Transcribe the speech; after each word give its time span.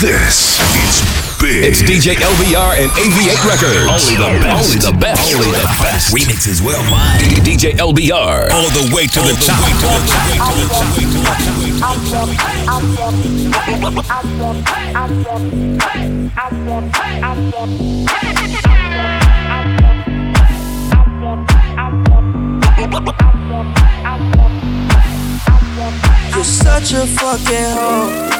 This 0.00 0.56
is 0.80 1.04
big. 1.36 1.60
It's 1.62 1.82
DJ 1.82 2.16
LBR 2.16 2.72
and 2.80 2.88
AV8 2.96 3.36
Records. 3.44 3.84
Only 3.84 4.16
the 4.16 4.32
best. 4.40 4.64
Only 4.64 4.80
the 4.80 4.96
best. 4.96 5.34
Only 5.34 5.52
the 5.52 5.68
best. 5.76 6.14
Remixes 6.16 6.64
worldwide. 6.64 7.20
DJ 7.44 7.76
LBR. 7.76 8.48
All 8.50 8.70
the 8.72 8.88
way 8.96 9.04
to 9.04 9.20
the 9.20 9.36
top. 9.44 9.60
Way 9.60 9.76
to 9.76 9.84
the 9.84 10.00
top. 10.08 10.24
Way 10.24 10.40
to 10.40 10.56
the 10.56 10.72
top. 10.72 10.96
Way 10.96 11.04
the. 11.04 11.20
Way 11.60 11.76
to 11.76 11.92
the 13.84 14.00
top. 14.00 14.40
You're 26.34 26.44
such 26.44 26.94
a 26.94 27.06
fucking 27.06 27.74
hoe. 27.76 28.39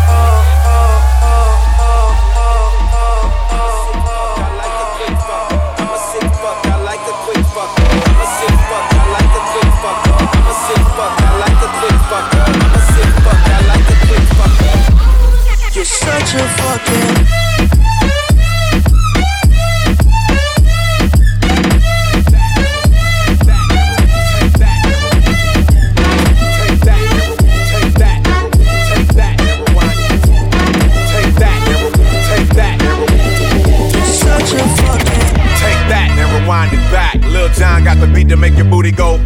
You're 15.81 15.85
such 15.87 16.35
a 16.35 16.37
fucking 16.37 17.41
You're 33.89 34.05
such 34.05 34.53
a 34.53 34.61
fucking 34.77 35.33
Take 35.57 35.81
that 35.89 36.09
and 36.15 36.41
rewind 36.41 36.73
it 36.73 36.91
back. 36.91 37.15
Lil 37.25 37.49
Jon 37.53 37.83
got 37.83 37.99
the 37.99 38.05
beat 38.05 38.29
to 38.29 38.37
make 38.37 38.53
your 38.53 38.65
booty 38.65 38.91
go. 38.91 39.19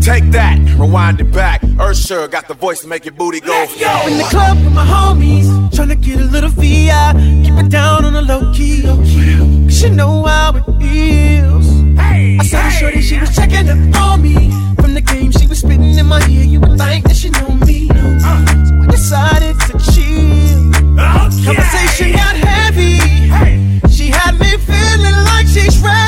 Take 0.00 0.30
that, 0.30 0.56
rewind 0.78 1.20
it 1.20 1.32
back. 1.32 1.62
Usher 1.78 2.28
got 2.28 2.46
the 2.48 2.54
voice 2.54 2.80
to 2.82 2.86
make 2.86 3.04
your 3.04 3.14
booty 3.14 3.40
go. 3.40 3.64
in 4.06 4.18
the 4.18 4.26
club 4.30 4.56
with 4.56 4.72
my 4.72 4.84
homies, 4.84 5.55
tryna 5.76 6.00
get 6.00 6.18
a 6.18 6.24
little 6.24 6.48
VI. 6.48 7.12
Keep 7.44 7.54
it 7.64 7.68
down 7.68 8.06
on 8.06 8.14
the 8.14 8.22
low 8.22 8.50
key. 8.54 8.82
Cause 8.82 9.82
you 9.82 9.90
know 9.90 10.24
how 10.24 10.56
it 10.56 10.64
feels. 10.80 11.68
I 11.98 12.38
saw 12.44 12.62
the 12.62 12.70
shorty, 12.70 13.02
she 13.02 13.20
was 13.20 13.34
checking 13.36 13.68
up 13.68 14.00
on 14.00 14.22
me. 14.22 14.50
From 14.80 14.94
the 14.94 15.02
game, 15.02 15.30
she 15.32 15.46
was 15.46 15.58
spitting 15.58 15.98
in 15.98 16.06
my 16.06 16.26
ear. 16.28 16.44
You 16.44 16.60
would 16.60 16.78
think 16.78 17.04
that 17.04 17.16
she 17.16 17.28
know 17.28 17.48
me. 17.66 17.88
So 17.88 18.72
I 18.74 18.86
decided 18.90 19.60
to 19.68 19.72
chill. 19.92 20.72
Conversation 21.44 22.12
got 22.12 22.36
heavy. 22.36 22.96
She 23.90 24.08
had 24.08 24.32
me 24.40 24.56
feeling 24.56 25.18
like 25.28 25.46
she's 25.46 25.78
ready 25.82 26.05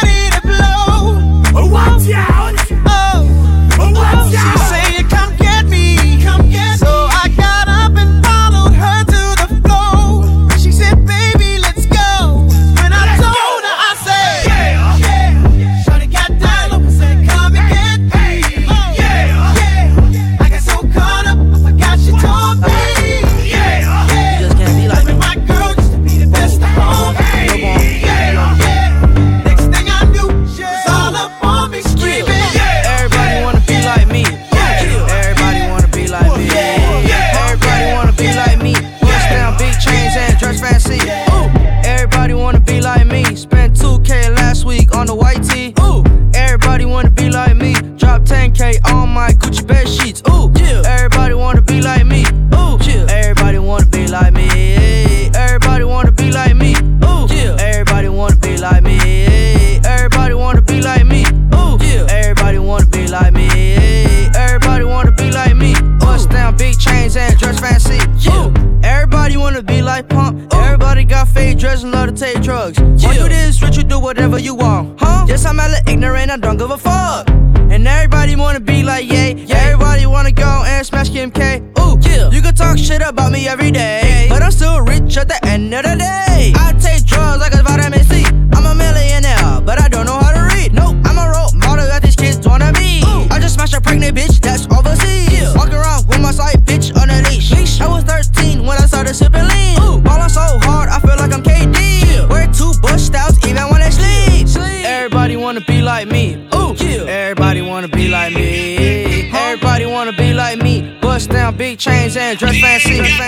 dress 112.37 112.61
fancy. 112.61 113.28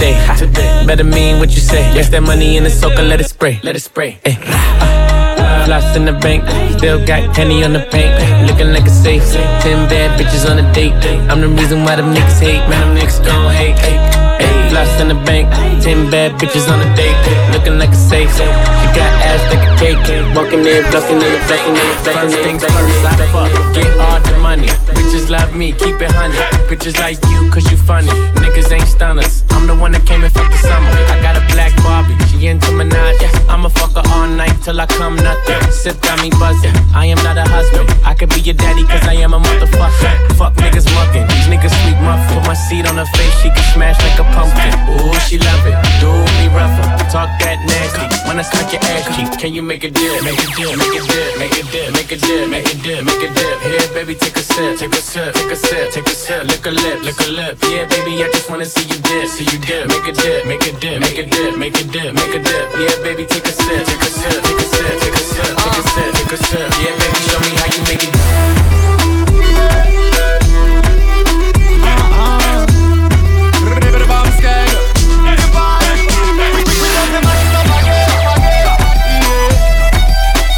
today. 0.01 0.83
Better 0.85 1.03
mean 1.03 1.39
what 1.39 1.51
you 1.51 1.61
say. 1.61 1.93
Yes, 1.93 2.09
that 2.09 2.23
money 2.23 2.57
in 2.57 2.63
the 2.63 2.69
soaker, 2.69 3.03
let 3.03 3.21
it 3.21 3.29
spray. 3.29 3.59
Let 3.63 3.75
it 3.75 3.81
spray. 3.81 4.19
Ay. 4.25 4.37
Uh, 4.41 5.65
Floss 5.65 5.95
in 5.95 6.05
the 6.05 6.13
bank, 6.13 6.43
still 6.77 6.97
got 7.05 7.35
penny 7.35 7.63
on 7.63 7.73
the 7.73 7.85
paint. 7.93 8.13
Looking 8.49 8.73
like 8.73 8.85
a 8.85 8.89
safe. 8.89 9.23
Ten 9.61 9.87
bad 9.87 10.19
bitches 10.19 10.49
on 10.49 10.57
a 10.57 10.65
date. 10.73 10.93
I'm 11.29 11.39
the 11.41 11.49
reason 11.49 11.83
why 11.83 11.95
them 11.95 12.13
niggas 12.13 12.39
hate. 12.41 12.65
Man, 12.67 12.81
them 12.81 12.97
niggas 12.97 13.23
gon' 13.23 13.53
hate. 13.53 13.77
Ay. 13.85 13.97
Ay. 14.41 14.69
Floss 14.69 15.01
in 15.01 15.07
the 15.09 15.19
bank, 15.29 15.45
ten 15.83 16.09
bad 16.09 16.31
bitches 16.39 16.65
on 16.71 16.79
a 16.81 16.89
date. 16.95 17.17
Looking 17.53 17.77
like 17.77 17.89
a 17.89 18.01
safe. 18.09 18.31
She 18.33 18.87
got 18.97 19.11
ass 19.29 19.43
like 19.53 19.63
a 19.67 19.71
cake. 19.77 20.01
Walking 20.35 20.65
in, 20.65 20.81
bluffing 20.89 21.21
in, 21.21 21.33
bluffing 21.45 21.77
in, 21.77 21.89
bluffing 22.03 22.31
in. 22.31 22.43
Things 22.43 22.63
first, 22.63 23.05
I 23.05 23.27
fuck. 23.29 23.51
Get 23.75 23.91
all 23.99 24.30
money. 24.51 24.67
Bitches 24.95 25.29
love 25.29 25.55
me, 25.55 25.71
keep 25.71 25.97
it 26.05 26.11
honey. 26.11 26.35
Bitches 26.67 26.99
like 26.99 27.19
you, 27.31 27.39
cause 27.53 27.65
you 27.71 27.77
funny. 27.77 28.11
Niggas 28.43 28.69
ain't 28.75 28.87
stunners. 28.87 29.43
I'm 29.55 29.65
the 29.65 29.75
one 29.75 29.91
that 29.95 30.03
came 30.05 30.23
and 30.27 30.33
fucked 30.33 30.51
the 30.51 30.59
summer. 30.59 30.91
I 31.13 31.15
got 31.23 31.39
a 31.39 31.43
black 31.53 31.71
Barbie, 31.83 32.17
she 32.27 32.47
into 32.47 32.67
Minaj. 32.75 33.15
I'ma 33.47 33.69
fuck 33.69 33.95
her 33.95 34.03
all 34.11 34.27
night 34.27 34.55
till 34.63 34.75
I 34.81 34.87
come 34.87 35.15
nothing. 35.15 35.61
Sip 35.71 35.95
got 36.01 36.19
me 36.21 36.29
buzzing. 36.41 36.75
I 36.91 37.05
am 37.13 37.19
not 37.23 37.37
a 37.37 37.47
husband. 37.47 37.87
I 38.03 38.13
could 38.13 38.29
be 38.35 38.41
your 38.41 38.55
daddy, 38.55 38.83
cause 38.83 39.07
I 39.07 39.15
am 39.23 39.33
a 39.33 39.39
motherfucker. 39.39 40.11
Fuck 40.35 40.53
niggas 40.59 40.87
mucking. 40.99 41.25
These 41.31 41.47
niggas 41.47 41.75
sweet 41.83 41.99
muff. 42.03 42.19
Put 42.33 42.43
my 42.43 42.57
seat 42.67 42.83
on 42.89 42.95
her 42.99 43.07
face, 43.15 43.35
she 43.39 43.49
can 43.55 43.65
smash 43.71 43.97
like 44.03 44.19
a 44.19 44.27
pumpkin. 44.35 44.73
Ooh, 44.99 45.15
she 45.27 45.39
love 45.39 45.63
it. 45.63 45.77
Do 46.03 46.11
me 46.39 46.51
rougher. 46.51 46.87
Talk 47.07 47.31
that 47.39 47.63
nasty. 47.71 48.07
When 48.27 48.39
I 48.39 48.43
smack 48.43 48.71
your 48.71 48.83
ass 48.95 49.07
cheek, 49.15 49.31
can 49.39 49.53
you 49.53 49.63
make 49.63 49.83
a 49.83 49.91
dip? 49.91 50.23
Make 50.23 50.39
a 50.39 50.47
dip, 50.55 50.75
make 50.75 50.95
a 50.95 51.01
dip, 51.07 51.39
make 51.39 51.55
a 51.55 51.63
dip, 51.71 51.93
make 51.95 52.11
a 52.11 52.17
dip, 52.19 52.49
make 52.51 52.67
a 52.67 52.75
dip, 52.75 53.03
make 53.05 53.23
a 53.23 53.23
dip, 53.23 53.23
make 53.23 53.23
a 53.23 53.29
dip. 53.33 53.55
Here, 53.61 53.87
baby, 53.93 54.15
take 54.15 54.37
a 54.37 54.40
a 54.41 54.43
sip, 54.43 54.77
take 54.79 54.93
a 54.93 55.01
sip, 55.01 55.33
take 55.35 55.51
a 55.51 55.55
sip, 55.55 55.91
take 55.91 56.07
a 56.07 56.15
sip, 56.15 56.43
lick 56.47 56.65
a 56.65 56.71
lip, 56.71 57.03
lick 57.03 57.19
a 57.19 57.27
lip. 57.29 57.57
Yeah, 57.69 57.85
baby, 57.85 58.23
I 58.23 58.27
just 58.33 58.49
wanna 58.49 58.65
see 58.65 58.81
you 58.89 58.97
dip, 58.97 59.27
see 59.27 59.45
you 59.45 59.59
dip, 59.59 59.87
make 59.87 60.07
a 60.07 60.11
dip, 60.11 60.45
make 60.47 60.65
a 60.65 60.71
dip, 60.79 60.99
make 60.99 61.17
a 61.19 61.25
dip, 61.29 61.57
make 61.57 61.77
a 61.77 61.83
dip, 61.83 62.13
make 62.13 62.33
a 62.33 62.39
dip. 62.41 62.65
Yeah, 62.81 62.95
baby, 63.03 63.25
take 63.25 63.45
a 63.45 63.51
sip, 63.51 63.85
take 63.85 64.01
a 64.01 64.09
sip, 64.09 64.43
take 64.43 64.57
a 64.57 64.65
sip, 64.65 64.99
take 65.01 65.13
a 65.13 65.23
sip, 65.31 65.45
take 65.45 65.77
a 65.77 65.83
sip, 65.93 66.13
take 66.17 66.31
a 66.33 66.37
sip. 66.37 66.69
Yeah, 66.81 66.93
baby, 66.97 67.19
show 67.29 67.39
me 67.39 67.51
how 67.59 67.67
you 67.69 67.81
make 67.85 68.01
it. 68.01 68.13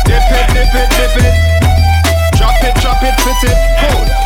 dip 0.07 0.31
it, 0.31 0.47
dip 0.53 0.71
it, 0.71 0.89
dip 0.95 1.23
it. 1.25 1.52
bit 3.03 3.19
fitted. 3.19 3.57
Hold. 3.79 4.22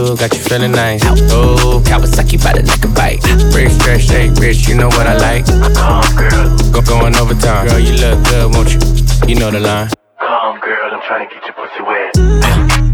The 0.00 0.16
42 0.16 0.16
got 0.16 0.32
you 0.34 0.42
feeling 0.42 0.72
nice. 0.72 1.02
Oh, 1.30 1.82
Kawasaki 1.84 2.42
by 2.42 2.52
the 2.54 2.62
neck 2.62 2.84
and 2.84 2.94
bite. 2.94 3.22
Rich, 3.54 3.72
stretch, 3.72 4.02
shake, 4.02 4.32
rich, 4.38 4.68
you 4.68 4.74
know 4.74 4.88
what 4.88 5.06
I 5.06 5.16
like. 5.16 5.46
Calm, 5.74 6.04
girl. 6.16 6.72
Go 6.72 6.80
going 6.82 7.16
overtime. 7.16 7.68
Girl, 7.68 7.78
you 7.78 7.94
look 8.00 8.24
good, 8.24 8.54
won't 8.54 8.72
you? 8.72 8.80
You 9.28 9.36
know 9.36 9.50
the 9.50 9.60
line. 9.60 9.90
Calm, 10.18 10.60
girl, 10.60 10.94
I'm 10.94 11.02
trying 11.02 11.28
to 11.28 11.34
get 11.34 11.44
your 11.44 11.54
pussy 11.54 11.82
wet. 11.82 12.14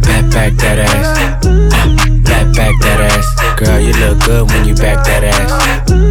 Back, 0.02 0.25
back 0.30 0.52
that 0.62 0.78
ass. 0.78 1.46
Back, 2.25 2.46
back 2.54 2.75
that 2.82 3.00
ass. 3.00 3.26
Girl, 3.58 3.80
you 3.80 3.92
look 3.94 4.18
good 4.25 4.50
when 4.50 4.68
you 4.68 4.75
back 4.75 5.04
that 5.06 5.25
ass. 5.25 5.50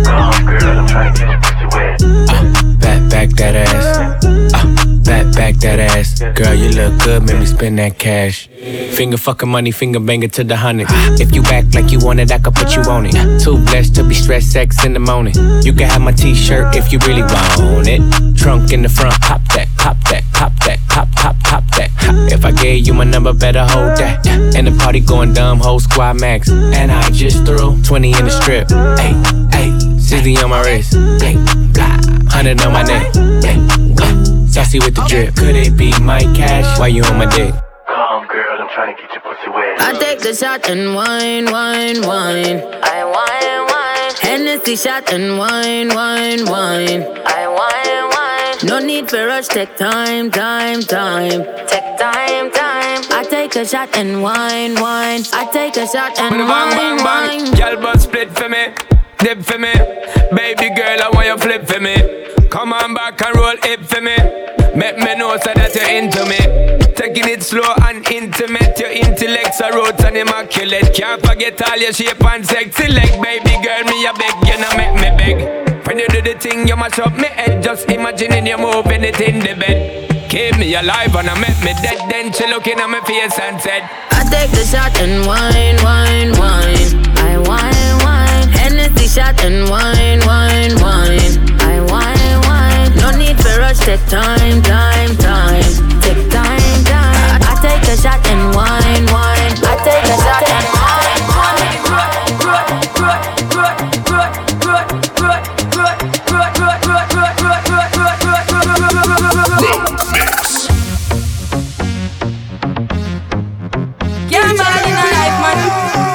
Calm, 0.07 0.45
girl, 0.45 0.79
I'm 0.79 0.87
trying 0.87 1.13
to 1.13 1.19
get 1.19 1.29
your 1.29 1.41
pussy 1.41 1.65
wet. 1.75 2.79
Back, 2.79 3.09
back 3.09 3.29
that 3.37 3.55
ass. 3.55 4.25
Uh, 4.53 4.99
back, 5.03 5.35
back 5.35 5.55
that 5.57 5.79
ass. 5.79 6.19
Girl, 6.35 6.53
you 6.53 6.69
look 6.69 6.99
good, 7.03 7.23
make 7.23 7.39
me 7.39 7.45
spend 7.45 7.79
that 7.79 7.97
cash. 7.99 8.49
Finger 8.65 9.17
fucking 9.17 9.47
money, 9.47 9.69
finger 9.69 9.99
banger 9.99 10.27
to 10.27 10.43
the 10.43 10.55
hundred. 10.55 10.87
If 11.21 11.35
you 11.35 11.43
act 11.43 11.75
like 11.75 11.91
you 11.91 11.99
want 11.99 12.19
it, 12.19 12.31
I 12.31 12.39
could 12.39 12.55
put 12.55 12.75
you 12.75 12.81
on 12.83 13.05
it. 13.05 13.13
Too 13.39 13.63
blessed 13.65 13.93
to 13.95 14.03
be 14.03 14.15
stressed, 14.15 14.51
sex 14.51 14.83
in 14.83 14.93
the 14.93 14.99
morning. 14.99 15.35
You 15.61 15.71
can 15.71 15.87
have 15.87 16.01
my 16.01 16.11
t-shirt 16.11 16.75
if 16.75 16.91
you 16.91 16.97
really 17.05 17.21
want 17.21 17.87
it. 17.87 18.01
Trunk 18.35 18.71
in 18.71 18.81
the 18.81 18.89
front, 18.89 19.13
pop 19.21 19.41
that, 19.53 19.67
pop 19.77 19.97
that, 20.09 20.23
pop 20.33 20.51
that, 20.65 20.79
pop, 20.89 21.11
pop, 21.11 21.35
pop 21.43 21.63
that. 21.77 21.91
If 22.31 22.43
I 22.43 22.51
gave 22.53 22.87
you 22.87 22.95
my 22.95 23.03
number, 23.03 23.33
better 23.33 23.63
hold 23.65 23.97
that. 23.99 24.25
And 24.25 24.65
the 24.65 24.71
party 24.71 24.99
going 24.99 25.33
dumb, 25.33 25.59
whole 25.59 25.79
squad 25.79 26.19
max. 26.19 26.49
And 26.49 26.91
I 26.91 27.11
just 27.11 27.45
threw 27.45 27.79
20 27.83 28.17
in 28.17 28.25
the 28.25 28.31
strip. 28.31 28.71
Hey, 28.97 29.13
hey, 29.55 29.99
60 29.99 30.37
on 30.37 30.49
my 30.49 30.61
wrist. 30.63 30.93
Hey, 31.21 31.35
blah, 31.71 32.01
100 32.33 32.65
on 32.65 32.73
my 32.73 32.81
neck. 32.81 33.13
Hey, 33.45 33.61
uh, 34.01 34.47
saucy 34.47 34.79
with 34.79 34.95
the 34.95 35.05
drip. 35.07 35.35
Could 35.35 35.55
it 35.55 35.77
be 35.77 35.93
my 36.01 36.21
cash? 36.33 36.79
Why 36.79 36.87
you 36.87 37.03
on 37.03 37.19
my 37.19 37.27
dick? 37.27 37.53
Calm, 38.75 38.85
girl, 38.85 38.95
I'm 38.95 38.95
trying 38.95 38.95
to 38.95 39.01
get 39.01 39.11
your 39.13 39.21
pussy 39.21 39.49
wet. 39.49 39.79
I 39.79 39.97
take 39.99 40.19
the 40.19 40.33
shot 40.33 40.69
and 40.69 40.95
wine, 40.95 41.45
wine, 41.45 42.01
wine. 42.01 42.59
I 42.83 43.03
wine, 43.03 43.65
wine, 43.71 44.13
Hennessy 44.21 44.75
shot 44.75 45.11
and 45.11 45.37
wine, 45.37 45.89
wine, 45.89 46.45
wine. 46.45 47.03
I 47.25 47.47
wine, 47.47 48.09
wine. 48.11 48.67
No 48.67 48.79
need 48.79 49.09
for 49.09 49.25
rush, 49.27 49.47
take 49.47 49.75
time, 49.77 50.31
time, 50.31 50.81
time. 50.81 51.43
Take 51.67 51.97
time, 51.97 52.51
time. 52.51 53.01
I 53.11 53.25
take 53.29 53.55
a 53.55 53.65
shot 53.65 53.95
and 53.95 54.21
wine, 54.21 54.75
wine. 54.75 55.23
I 55.33 55.49
take 55.51 55.77
a 55.77 55.87
shot 55.87 56.19
and 56.19 56.39
wine, 56.39 56.47
bang, 56.47 56.97
bang. 56.97 57.43
wine. 57.45 57.53
Girl, 57.55 57.81
but 57.81 58.01
split 58.01 58.35
for 58.37 58.49
me. 58.49 58.94
Dip 59.19 59.41
for 59.43 59.57
me. 59.57 59.73
Baby 60.35 60.69
girl, 60.75 61.01
I 61.01 61.09
want 61.13 61.27
you 61.27 61.37
flip 61.37 61.67
for 61.67 61.79
me. 61.79 61.95
Come 62.49 62.73
on 62.73 62.93
back 62.93 63.21
and 63.21 63.35
roll 63.35 63.55
hip 63.63 63.81
for 63.81 64.01
me. 64.01 64.15
Make 64.75 64.97
me 64.97 65.15
know 65.15 65.37
so 65.37 65.51
that 65.55 65.73
you're 65.73 65.89
into 65.89 66.23
me. 66.27 66.39
Taking 66.95 67.29
it 67.29 67.43
slow 67.43 67.73
and 67.87 68.05
intimate. 68.11 68.77
Your 68.79 68.91
intellect's 68.91 69.59
a 69.61 69.71
roots 69.71 70.03
and 70.03 70.17
immaculate. 70.17 70.93
Can't 70.93 71.25
forget 71.25 71.61
all 71.69 71.77
your 71.77 71.93
shape 71.93 72.23
and 72.23 72.45
sexy 72.45 72.87
leg. 72.87 73.11
Baby 73.21 73.55
girl, 73.63 73.83
me 73.87 74.05
a 74.05 74.13
beg, 74.13 74.35
you 74.45 74.57
know 74.59 74.71
make 74.75 74.95
me 74.99 75.09
beg. 75.15 75.87
When 75.87 75.99
you 75.99 76.07
do 76.09 76.21
the 76.21 76.37
thing, 76.37 76.67
you 76.67 76.75
mash 76.75 76.99
up 76.99 77.15
me 77.15 77.27
head. 77.27 77.63
Just 77.63 77.89
imagining 77.89 78.45
you 78.47 78.57
moving 78.57 79.03
it 79.03 79.19
in 79.21 79.39
the 79.39 79.55
bed. 79.55 80.29
Keep 80.29 80.57
me 80.57 80.75
alive 80.75 81.15
and 81.15 81.29
I 81.29 81.39
make 81.39 81.59
me 81.63 81.73
dead. 81.81 81.99
Then 82.09 82.33
she 82.33 82.47
looking 82.47 82.79
at 82.79 82.89
my 82.89 82.99
face 83.01 83.39
and 83.39 83.61
said, 83.61 83.87
I 84.11 84.27
take 84.29 84.51
the 84.51 84.65
shot 84.65 84.95
and 84.99 85.25
wine, 85.25 85.77
wine, 85.83 86.31
wine. 86.37 87.17
I 87.17 87.37
wine. 87.47 87.64
Hennessy 89.05 89.21
shot 89.21 89.45
and 89.45 89.69
wine, 89.69 90.19
wine, 90.25 90.73
wine. 90.81 91.37
I 91.61 91.79
wine, 91.91 92.41
wine. 92.47 92.95
No 92.97 93.11
need 93.15 93.37
for 93.37 93.59
rush, 93.59 93.77
take 93.79 94.03
time, 94.07 94.61
time, 94.63 95.15
time. 95.17 95.63
Take 96.01 96.29
time, 96.31 96.83
time. 96.85 97.41
I 97.43 97.55
take 97.61 97.83
a 97.87 97.97
shot 97.97 98.25
and 98.27 98.55
wine, 98.55 99.05
wine. 99.13 99.53
I 99.61 99.77
take 99.85 100.05
a 100.09 100.17
shot 100.17 100.49
and 100.49 100.65
wine, 100.73 101.05
Can't 114.31 114.57
ball 114.57 114.83
in 114.89 114.97
a 114.97 115.05
life, 115.13 115.37
man. 115.41 115.57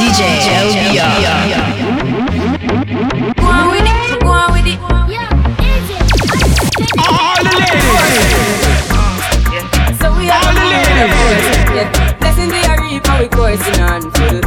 DJ 0.00 0.20
LBR. 0.50 1.39
Reap 13.50 13.80
and 13.80 14.04
full. 14.14 14.40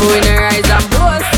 Oh, 0.00 0.16
in 0.18 0.26
a 0.26 0.34
rise 0.42 0.66
and 0.66 0.86
boast. 0.90 1.30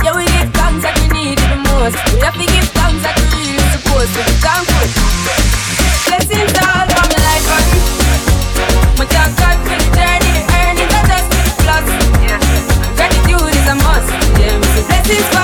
Yeah, 0.00 0.16
we 0.16 0.24
give 0.24 0.48
thanks 0.56 0.80
that 0.80 0.96
we 0.96 1.08
need 1.12 1.36
the 1.36 1.60
most. 1.60 2.00
We 2.14 2.20
have 2.24 2.36
to 2.40 2.46
give 2.48 2.68
thanks 2.72 3.04
that 3.04 3.16
we 3.20 3.52
really 3.52 3.68
supposed 3.76 4.12
to 4.16 4.20
be 4.24 4.34
thankful. 4.40 4.86
Blessings 6.08 6.56
all 6.56 6.88
from 6.88 7.06
the 7.12 7.20
life 7.20 7.48
and 7.52 7.68
my 8.96 9.04
thank 9.12 9.32
God 9.36 9.56
for 9.60 9.76
the 9.76 9.88
journey, 9.92 10.30
the 10.32 10.44
earning, 10.56 10.88
the 10.88 11.00
just 11.04 11.28
plus. 11.68 11.86
Gratitude 12.96 13.52
is 13.60 13.66
a 13.68 13.76
must. 13.76 14.08
Yeah, 14.40 14.56
blessings 14.88 15.39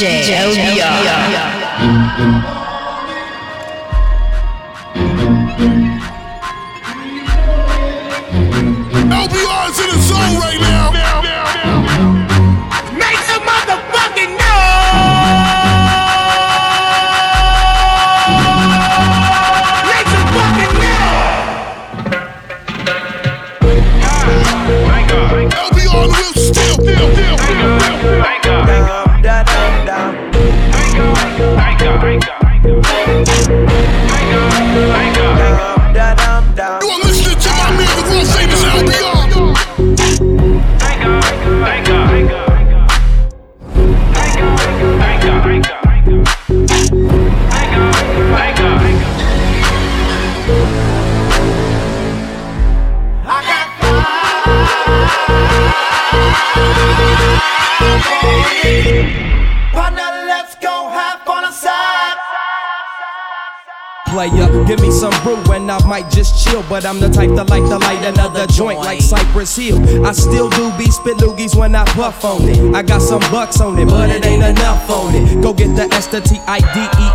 DJ 0.00 0.32
LBR. 0.32 2.59
Player. 64.20 64.64
Give 64.66 64.80
me 64.80 64.90
some 64.90 65.14
brew 65.22 65.40
and 65.52 65.70
I 65.70 65.78
might 65.86 66.10
just 66.10 66.44
chill. 66.44 66.62
But 66.68 66.84
I'm 66.84 67.00
the 67.00 67.08
type 67.08 67.30
that 67.36 67.48
like 67.48 67.64
to 67.64 67.78
light 67.78 68.04
another 68.04 68.46
joint 68.46 68.78
like 68.78 69.00
Cypress 69.00 69.56
Hill. 69.56 69.78
I 70.06 70.12
still 70.12 70.50
do 70.50 70.70
be 70.76 70.90
spit 70.90 71.16
loogies 71.18 71.56
when 71.56 71.74
I 71.74 71.84
puff 71.84 72.24
on 72.24 72.42
it. 72.48 72.74
I 72.74 72.82
got 72.82 73.00
some 73.00 73.20
bucks 73.32 73.60
on 73.60 73.78
it, 73.78 73.86
but 73.86 74.10
it 74.10 74.24
ain't 74.26 74.42
enough 74.42 74.90
on 74.90 75.14
it. 75.14 75.42
Go 75.42 75.54
get 75.54 75.74
the 75.76 75.88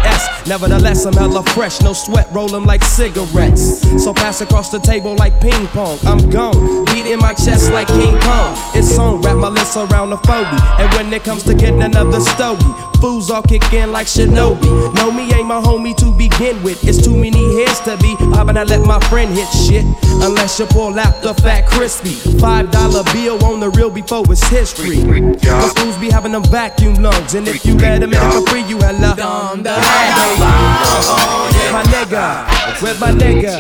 S. 0.06 0.48
Nevertheless, 0.48 1.06
I'm 1.06 1.14
hella 1.14 1.42
fresh, 1.42 1.82
no 1.82 1.94
sweat, 1.94 2.28
roll 2.32 2.48
like 2.66 2.84
cigarettes. 2.84 3.82
So 4.04 4.14
pass 4.14 4.42
across 4.42 4.70
the 4.70 4.80
table 4.80 5.16
like 5.16 5.42
ping 5.42 5.68
pong. 5.68 5.98
I'm 6.06 6.30
gone, 6.30 6.86
beat 6.86 7.08
in 7.08 7.20
my 7.20 7.34
chest 7.34 7.72
like 7.72 7.88
King 7.88 8.20
Kong. 8.22 8.56
It's 8.76 8.98
on, 9.00 9.22
wrap 9.22 9.38
my 9.38 9.50
lips 9.50 9.76
around 9.76 10.12
the 10.12 10.18
40. 10.18 10.46
And 10.82 10.94
when 10.94 11.12
it 11.12 11.24
comes 11.24 11.44
to 11.44 11.56
getting 11.56 11.82
another 11.82 12.20
stogie, 12.22 12.74
fools 13.02 13.32
all 13.32 13.42
kick 13.42 13.74
in 13.74 13.92
like 13.92 14.06
Shinobi. 14.06 14.94
Know 14.96 15.12
me 15.12 15.34
ain't 15.34 15.48
my 15.48 15.60
homie 15.60 15.96
to 15.98 16.12
begin 16.16 16.62
with. 16.62 16.88
It's 16.88 16.95
too 17.02 17.16
many 17.16 17.42
heads 17.64 17.80
to 17.82 17.96
be. 17.98 18.16
How 18.36 18.42
about 18.44 18.58
I 18.58 18.64
let 18.64 18.82
my 18.86 19.00
friend 19.10 19.32
hit 19.34 19.48
shit? 19.50 19.84
Unless 20.22 20.60
you 20.60 20.66
pull 20.68 20.98
out 21.00 21.22
the 21.22 21.34
fat 21.36 21.66
crispy. 21.68 22.16
Five 22.40 22.72
dollar 22.72 23.04
bill 23.14 23.44
on 23.46 23.60
the 23.60 23.70
real 23.72 23.90
before 23.90 24.24
it's 24.32 24.44
history. 24.48 25.02
Cause 25.44 25.74
fools 25.74 25.98
be 25.98 26.10
having 26.10 26.32
them 26.34 26.44
vacuum 26.46 26.96
lungs. 26.96 27.34
And 27.34 27.48
if 27.48 27.66
you 27.66 27.76
let 27.76 28.00
them 28.02 28.14
in 28.14 28.32
for 28.32 28.42
free, 28.50 28.64
you 28.64 28.78
hella 28.80 29.16
dumb. 29.16 29.64
My 29.64 29.80
nigga, 31.92 32.46
with 32.82 33.00
my 33.00 33.12
nigga, 33.12 33.60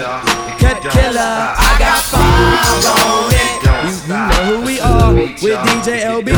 cut 0.60 0.82
killer. 0.94 1.20
I 1.20 1.76
got 1.80 2.02
five 2.08 2.86
on 2.86 3.34
it. 3.34 3.52
You, 3.86 3.92
you 3.92 4.08
know 4.08 4.30
who 4.48 4.56
we 4.66 4.80
are 4.80 5.14
with 5.14 5.42
DJ 5.42 6.02
LBR. 6.04 6.36
I 6.36 6.38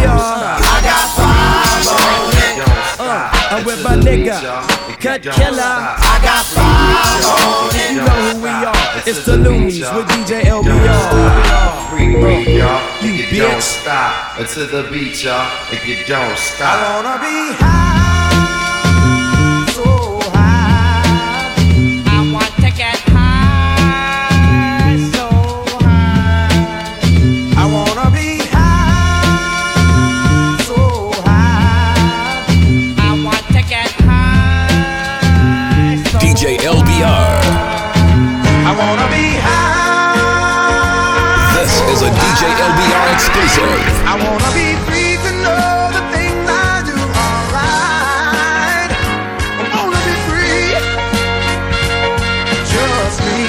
got 0.84 1.08
five 1.18 1.88
on 1.88 2.34
it. 2.34 2.58
Uh, 3.00 3.30
I'm 3.52 3.64
with 3.66 3.82
my 3.84 3.96
nigga, 3.96 4.42
cut 5.00 5.22
killer. 5.22 5.62
I 5.62 6.20
got 6.24 6.46
five 6.46 7.26
on 7.26 7.76
it. 7.76 7.92
You 7.92 8.02
know 8.02 8.18
who 8.34 8.42
we 8.44 8.50
are. 8.50 8.74
It's 9.06 9.26
the 9.26 9.38
Luniz 9.38 9.88
with 9.96 10.08
DJ 10.08 10.42
LBR. 10.44 11.90
Free, 11.90 12.58
y'all. 12.58 12.82
You 13.02 13.14
If 13.24 13.32
you 13.32 13.42
don't 13.42 13.58
bitch. 13.58 13.62
stop 13.82 14.40
until 14.40 14.68
the 14.68 14.90
beat, 14.92 15.24
y'all. 15.24 15.48
If 15.72 15.88
you 15.88 15.98
don't 16.06 16.38
stop. 16.38 16.76
I 16.76 16.96
wanna 16.96 17.18
be 17.24 17.56
high, 17.56 17.87
exclusive. 43.18 43.82
I 44.06 44.14
wanna 44.24 44.52
be 44.54 44.70
free 44.86 45.18
to 45.26 45.32
know 45.44 45.90
the 45.98 46.04
things 46.14 46.46
I 46.46 46.86
do. 46.86 46.98
I 49.50 49.82
wanna 49.82 50.02
be 50.08 50.16
free, 50.30 50.66
just 52.74 53.18
me. 53.26 53.42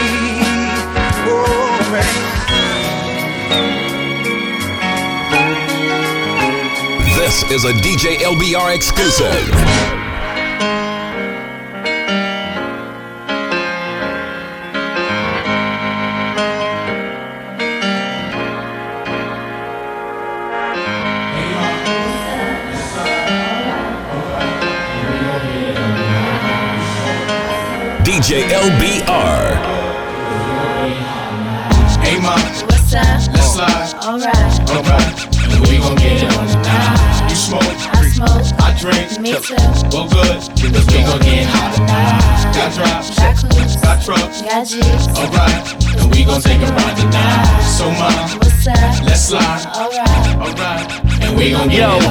Oh, 1.29 1.79
man. 1.93 2.15
This 7.19 7.37
is 7.51 7.63
a 7.65 7.73
DJ 7.85 8.05
LBR 8.25 8.71
exclusive. 8.75 9.45
DJ 28.29 28.45
LBR. 28.45 29.57
Hey, 32.05 32.21
ma, 32.21 32.37
What's 32.69 32.93
up? 32.93 33.25
let's 33.33 33.55
slide. 33.55 33.95
Alright. 34.05 34.69
Alright, 34.69 35.37
and 35.49 35.67
we 35.67 35.79
gon' 35.79 35.97
get 35.97 36.21
it 36.23 36.37
on 36.37 36.47
tonight. 36.47 37.31
You 37.31 37.37
smoke, 37.37 37.63
I 37.65 38.05
smoke. 38.13 38.45
I 38.61 38.77
drink. 38.77 39.19
Me 39.19 39.33
too. 39.33 39.57
Well, 39.89 40.09
good, 40.13 40.45
cause 40.61 40.87
we 40.93 41.01
gon' 41.09 41.21
get 41.25 41.47
hot 41.49 41.73
tonight. 41.73 42.53
Got 42.53 42.75
drops, 42.77 43.17
Got 43.17 43.37
clues. 43.49 43.77
got 43.81 44.05
trucks. 44.05 44.43
Got 44.43 44.67
G's. 44.67 45.09
Alright, 45.17 45.97
and 45.97 46.13
we 46.13 46.25
gon' 46.25 46.43
take 46.43 46.61
a 46.61 46.69
ride 46.69 46.97
tonight. 47.01 47.65
So, 47.65 47.89
ma, 47.97 48.13
What's 48.45 48.67
up? 48.69 49.05
let's 49.09 49.25
slide. 49.25 49.65
Alright. 49.73 50.37
Alright, 50.37 50.37
and 50.37 50.41
we 50.45 50.53
gon' 50.53 51.01
get 51.01 51.08
Yo, 51.39 51.45
it 51.45 51.55
on 51.55 51.69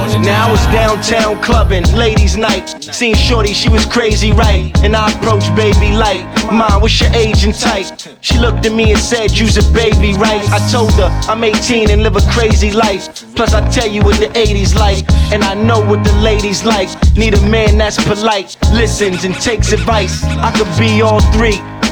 tonight. 0.08 0.24
now 0.24 0.52
it's 0.54 0.64
downtown 0.72 1.42
clubbing, 1.42 1.84
ladies' 1.94 2.38
night. 2.38 2.66
Seen 2.82 3.14
Shorty, 3.14 3.52
she 3.52 3.68
was 3.68 3.84
crazy, 3.84 4.32
right? 4.32 4.72
And 4.82 4.96
I 4.96 5.12
approached 5.12 5.54
baby 5.54 5.92
light. 5.92 6.24
Mom, 6.50 6.80
what's 6.80 6.98
your 6.98 7.10
age 7.12 7.44
and 7.44 7.54
type? 7.54 7.86
She 8.22 8.38
looked 8.38 8.64
at 8.64 8.72
me 8.72 8.92
and 8.92 8.98
said, 8.98 9.30
You's 9.32 9.58
a 9.58 9.72
baby, 9.72 10.14
right? 10.14 10.42
I 10.50 10.66
told 10.72 10.92
her 10.94 11.10
I'm 11.28 11.44
18 11.44 11.90
and 11.90 12.02
live 12.02 12.16
a 12.16 12.22
crazy 12.32 12.70
life. 12.70 13.22
Plus, 13.36 13.52
I 13.52 13.68
tell 13.68 13.86
you 13.86 14.02
what 14.02 14.18
the 14.18 14.28
80s 14.28 14.74
like, 14.74 15.04
and 15.30 15.44
I 15.44 15.52
know 15.52 15.80
what 15.80 16.04
the 16.04 16.12
ladies 16.14 16.64
like. 16.64 16.88
Need 17.14 17.34
a 17.34 17.48
man 17.50 17.76
that's 17.76 18.02
polite, 18.02 18.56
listens 18.72 19.24
and 19.24 19.34
takes 19.34 19.72
advice. 19.72 20.24
I 20.24 20.52
could 20.56 20.72
be 20.78 21.02
all 21.02 21.20
three. 21.32 21.60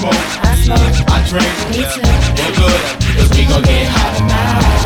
You 0.00 0.06
smoke, 0.06 0.80
I 1.12 1.20
drink, 1.28 1.44
Me 1.68 1.84
too. 1.84 2.00
we're 2.00 2.56
good, 2.56 2.80
cause 3.20 3.28
we 3.36 3.44
gon' 3.44 3.60
get 3.62 3.86
hot. 3.92 4.16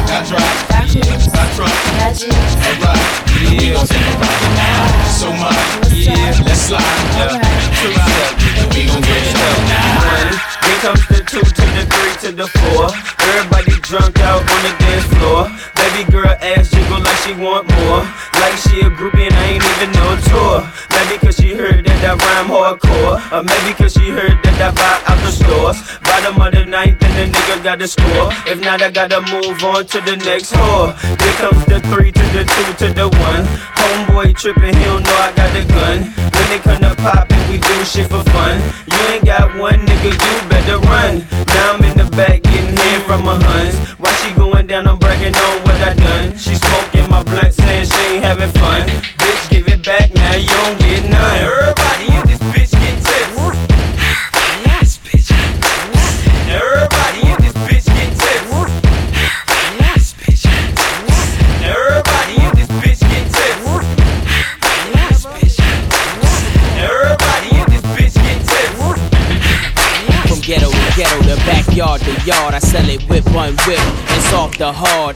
Got 0.09 0.27
drive, 0.27 0.69
Got 0.69 0.89
juice. 0.89 1.27
got 1.31 1.55
truck, 1.55 1.71
Got 1.71 2.15
juice. 2.19 2.55
and 2.67 2.83
ride. 2.83 3.59
We 3.61 3.71
gon' 3.71 3.87
take 3.87 4.03
a 4.03 4.19
ride 4.19 4.41
tonight. 4.43 5.07
So 5.15 5.31
much, 5.39 5.93
yeah, 5.95 6.43
let's 6.45 6.63
slide. 6.63 7.74
And 7.85 8.69
we 8.73 8.87
gon' 8.89 9.03
get 9.03 9.23
it 9.29 9.37
up 9.37 9.59
now. 9.69 10.65
Here 10.65 10.81
comes 10.81 11.05
the 11.09 11.21
two 11.29 11.45
to 11.45 11.65
the 11.77 11.85
three 11.85 12.15
to 12.25 12.31
the 12.33 12.47
four. 12.49 12.89
Everybody 13.21 13.77
drunk 13.85 14.19
out 14.21 14.41
on 14.41 14.61
the 14.65 14.73
dance 14.81 15.05
floor. 15.13 15.53
Baby 15.77 16.11
girl 16.11 16.33
ass 16.41 16.71
jiggle 16.71 17.01
like 17.01 17.21
she 17.21 17.35
want 17.37 17.69
more. 17.77 18.01
Like 18.41 18.57
she 18.65 18.81
a 18.81 18.89
groupie 18.89 19.29
and 19.29 19.37
I 19.37 19.61
ain't 19.61 19.65
even 19.65 19.93
no 19.93 20.17
tour. 20.33 20.65
Maybe 20.97 21.19
cause 21.21 21.37
she 21.37 21.53
heard 21.53 21.85
that 21.85 22.01
I 22.09 22.17
rhyme 22.17 22.49
hardcore. 22.49 23.21
Or 23.33 23.43
maybe 23.45 23.77
cause 23.77 23.93
she 23.93 24.09
heard 24.09 24.41
that 24.43 24.57
I 24.65 24.71
buy 24.73 25.13
out 25.13 25.21
the 25.21 25.33
stores. 25.33 25.77
Bottom 26.09 26.41
of 26.41 26.53
the 26.57 26.65
ninth 26.65 27.03
and 27.05 27.33
the 27.33 27.39
nigga 27.39 27.63
got 27.63 27.79
the 27.79 27.89
score. 27.89 28.33
If 28.49 28.61
not, 28.65 28.81
I 28.81 28.91
gotta 28.91 29.21
move 29.29 29.63
on 29.63 29.85
to 29.93 30.01
the 30.01 30.17
next 30.25 30.53
whore. 30.55 30.97
Here 31.21 31.37
comes 31.37 31.65
the 31.67 31.81
three 31.93 32.13
to 32.13 32.25
the 32.33 32.49
two 32.49 32.87
to 32.87 32.95
the 32.95 33.09
one. 33.29 33.45
Homeboy 33.77 34.33
tripping, 34.37 34.73
he 34.73 34.85
don't 34.85 35.03
know 35.05 35.19
I 35.21 35.33
got 35.37 35.53
the 35.53 35.65
gun. 35.69 35.99
When 36.33 36.47
they 36.49 36.59
come 36.59 36.81
to 36.81 36.95
poppin', 36.97 37.45
we 37.51 37.59
do 37.59 37.74
shit 37.83 38.09
for 38.09 38.23
fun. 38.31 38.61
You 38.87 38.99
ain't 39.15 39.25
got 39.25 39.59
one 39.59 39.81
nigga, 39.87 40.13
you 40.13 40.49
better 40.49 40.79
run. 40.87 41.27
Now 41.49 41.73
I'm 41.73 41.85
in 41.85 41.97
the 41.97 42.09
back 42.15 42.43
getting 42.43 42.77
head 42.77 43.03
from 43.03 43.25
my 43.25 43.37
huns. 43.43 43.75
While 43.99 44.15
she 44.23 44.33
going 44.35 44.67
down, 44.67 44.87
I'm 44.87 44.99
bragging 44.99 45.35
on 45.35 45.63
what 45.63 45.81
I 45.81 45.95
done. 45.95 46.37
She 46.37 46.55
smoking 46.55 47.09
my 47.11 47.23
blunt, 47.23 47.55
saying 47.55 47.87
she 47.87 48.15
ain't 48.15 48.25
having 48.25 48.51
fun. 48.61 49.04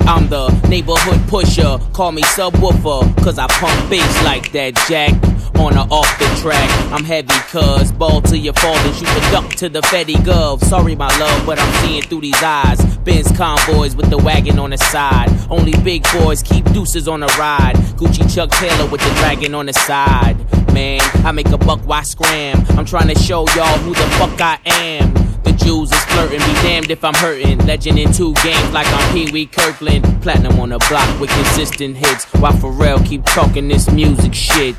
I'm 0.01 0.29
the 0.29 0.51
neighborhood 0.68 1.27
pusher, 1.29 1.79
call 1.92 2.12
me 2.12 2.22
subwoofer, 2.22 3.16
cause 3.24 3.38
I 3.38 3.46
pump 3.46 3.88
bass 3.88 4.24
like 4.24 4.53
that 4.53 4.74
jack. 4.88 5.14
On 5.59 5.77
or 5.77 5.87
off 5.90 6.18
the 6.18 6.27
track, 6.40 6.70
I'm 6.92 7.03
heavy 7.03 7.35
cuz 7.48 7.90
ball 7.90 8.20
to 8.22 8.38
your 8.38 8.55
and 8.57 8.94
shoot 8.94 9.07
the 9.07 9.29
duck 9.33 9.48
to 9.57 9.68
the 9.68 9.81
Fetty 9.81 10.14
Gov. 10.16 10.62
Sorry, 10.62 10.94
my 10.94 11.09
love, 11.18 11.46
but 11.46 11.59
I'm 11.59 11.72
seeing 11.83 12.03
through 12.03 12.20
these 12.20 12.42
eyes. 12.42 12.79
Benz 12.98 13.33
convoys 13.37 13.96
with 13.96 14.11
the 14.11 14.18
wagon 14.18 14.59
on 14.59 14.70
the 14.70 14.77
side. 14.77 15.31
Only 15.51 15.72
big 15.83 16.05
boys 16.12 16.42
keep 16.42 16.64
deuces 16.72 17.09
on 17.09 17.20
the 17.20 17.35
ride. 17.38 17.74
Gucci 17.96 18.33
Chuck 18.33 18.51
Taylor 18.51 18.88
with 18.90 19.01
the 19.01 19.11
dragon 19.20 19.55
on 19.55 19.66
the 19.66 19.72
side. 19.72 20.37
Man, 20.72 21.01
I 21.24 21.33
make 21.33 21.48
a 21.48 21.59
buck, 21.59 21.81
why 21.87 22.03
scram? 22.03 22.64
I'm 22.77 22.85
trying 22.85 23.09
to 23.09 23.18
show 23.18 23.46
y'all 23.57 23.79
who 23.79 23.94
the 23.94 24.07
fuck 24.18 24.40
I 24.40 24.59
am. 24.66 25.28
The 25.44 25.53
Jews 25.53 25.90
is 25.92 26.05
flirting, 26.05 26.40
be 26.40 26.53
damned 26.62 26.90
if 26.90 27.05
I'm 27.05 27.14
hurting. 27.14 27.59
Legend 27.66 27.98
in 27.98 28.12
two 28.12 28.35
games 28.35 28.72
like 28.72 28.87
I'm 28.88 29.12
Pee 29.12 29.31
Wee 29.33 29.46
Kirkland. 29.46 30.05
Platinum 30.22 30.59
on 30.61 30.70
the 30.70 30.79
block 30.88 31.20
with 31.20 31.31
consistent 31.31 31.96
hits. 31.96 32.24
While 32.35 32.53
Pharrell 32.53 33.05
keep 33.07 33.24
talking 33.24 33.68
this 33.68 33.90
music 33.90 34.35
shit. 34.35 34.77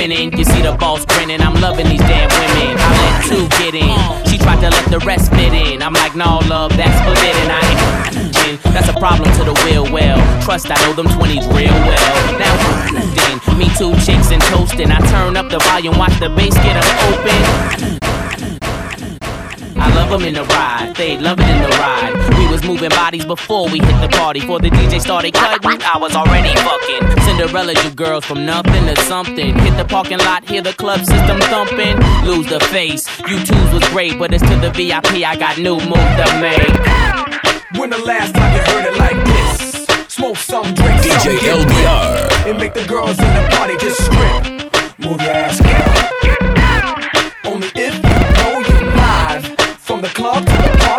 Spinning. 0.00 0.32
You 0.36 0.44
see 0.44 0.62
the 0.62 0.72
boss 0.72 1.04
grinning. 1.04 1.42
I'm 1.42 1.54
loving 1.60 1.88
these 1.88 2.00
damn 2.00 2.30
women. 2.40 2.72
I 2.80 2.88
let 3.04 3.16
two 3.28 3.44
get 3.60 3.74
in. 3.74 4.00
She 4.30 4.38
tried 4.38 4.60
to 4.64 4.70
let 4.70 4.86
the 4.88 4.98
rest 5.00 5.30
fit 5.30 5.52
in. 5.52 5.82
I'm 5.82 5.92
like, 5.92 6.16
no, 6.16 6.40
love, 6.48 6.74
that's 6.76 6.98
forbidden. 7.04 7.50
I 7.52 7.60
ain't 7.68 7.80
that's 8.72 8.88
a 8.88 8.94
problem 8.94 9.30
to 9.36 9.44
the 9.44 9.54
real 9.66 9.84
well. 9.92 10.18
Trust 10.42 10.70
I 10.70 10.76
know 10.82 10.94
them 10.94 11.06
20s 11.06 11.46
real 11.54 11.76
well. 11.84 12.12
Now 12.40 12.54
then, 13.14 13.58
me 13.58 13.68
two 13.76 13.92
chicks 14.00 14.32
and 14.32 14.42
toasting. 14.48 14.90
I 14.90 14.98
turn 15.12 15.36
up 15.36 15.50
the 15.50 15.58
volume, 15.58 15.98
watch 15.98 16.18
the 16.18 16.30
bass 16.30 16.54
get 16.64 16.76
open. 16.80 18.00
I 19.76 19.86
love 19.94 20.10
them 20.10 20.22
in 20.22 20.34
the 20.34 20.44
ride, 20.44 20.94
they 20.96 21.18
love 21.18 21.38
it 21.38 21.48
in 21.48 21.60
the 21.62 21.68
ride. 21.76 22.14
We 22.38 22.49
moving 22.80 22.96
bodies 22.96 23.26
before 23.26 23.68
we 23.68 23.78
hit 23.78 24.00
the 24.00 24.08
party. 24.08 24.40
Before 24.40 24.58
the 24.58 24.70
DJ 24.70 25.00
started 25.00 25.34
cutting, 25.34 25.82
I 25.82 25.98
was 25.98 26.16
already 26.16 26.54
fucking. 26.56 27.24
Cinderella, 27.24 27.74
you 27.84 27.90
girls 27.90 28.24
from 28.24 28.46
nothing 28.46 28.86
to 28.86 28.96
something. 29.02 29.58
Hit 29.58 29.76
the 29.76 29.84
parking 29.84 30.18
lot, 30.18 30.48
hear 30.48 30.62
the 30.62 30.72
club 30.72 31.00
system 31.00 31.38
thumping. 31.52 31.96
Lose 32.24 32.46
the 32.46 32.60
face, 32.72 33.04
you 33.28 33.38
twos 33.44 33.72
was 33.72 33.86
great, 33.90 34.18
but 34.18 34.32
it's 34.32 34.42
to 34.44 34.56
the 34.56 34.70
VIP. 34.70 35.22
I 35.26 35.36
got 35.36 35.58
new 35.58 35.76
move 35.76 36.10
to 36.20 36.26
make. 36.40 37.78
When 37.78 37.90
the 37.90 37.98
last 37.98 38.34
time 38.34 38.54
you 38.56 38.62
heard 38.72 38.86
it 38.90 38.96
like 38.96 39.20
this? 39.26 39.86
Smoke 40.08 40.36
some, 40.36 40.72
drink 40.74 41.00
DJ 41.02 41.40
get 41.40 41.58
LBR. 41.58 42.48
And 42.48 42.58
make 42.58 42.72
the 42.72 42.86
girls 42.86 43.18
in 43.18 43.30
the 43.36 43.48
party 43.56 43.76
just 43.76 44.00
strip. 44.04 44.98
Move 44.98 45.20
your 45.20 45.32
ass, 45.32 45.60
girl. 45.60 47.52
Only 47.52 47.68
if 47.74 47.94
you 47.94 48.20
know 48.38 48.54
you 48.70 48.78
live. 48.96 49.44
From 49.78 50.00
the 50.00 50.08
club 50.08 50.46
to 50.46 50.52
the 50.52 50.76
parking 50.78 50.89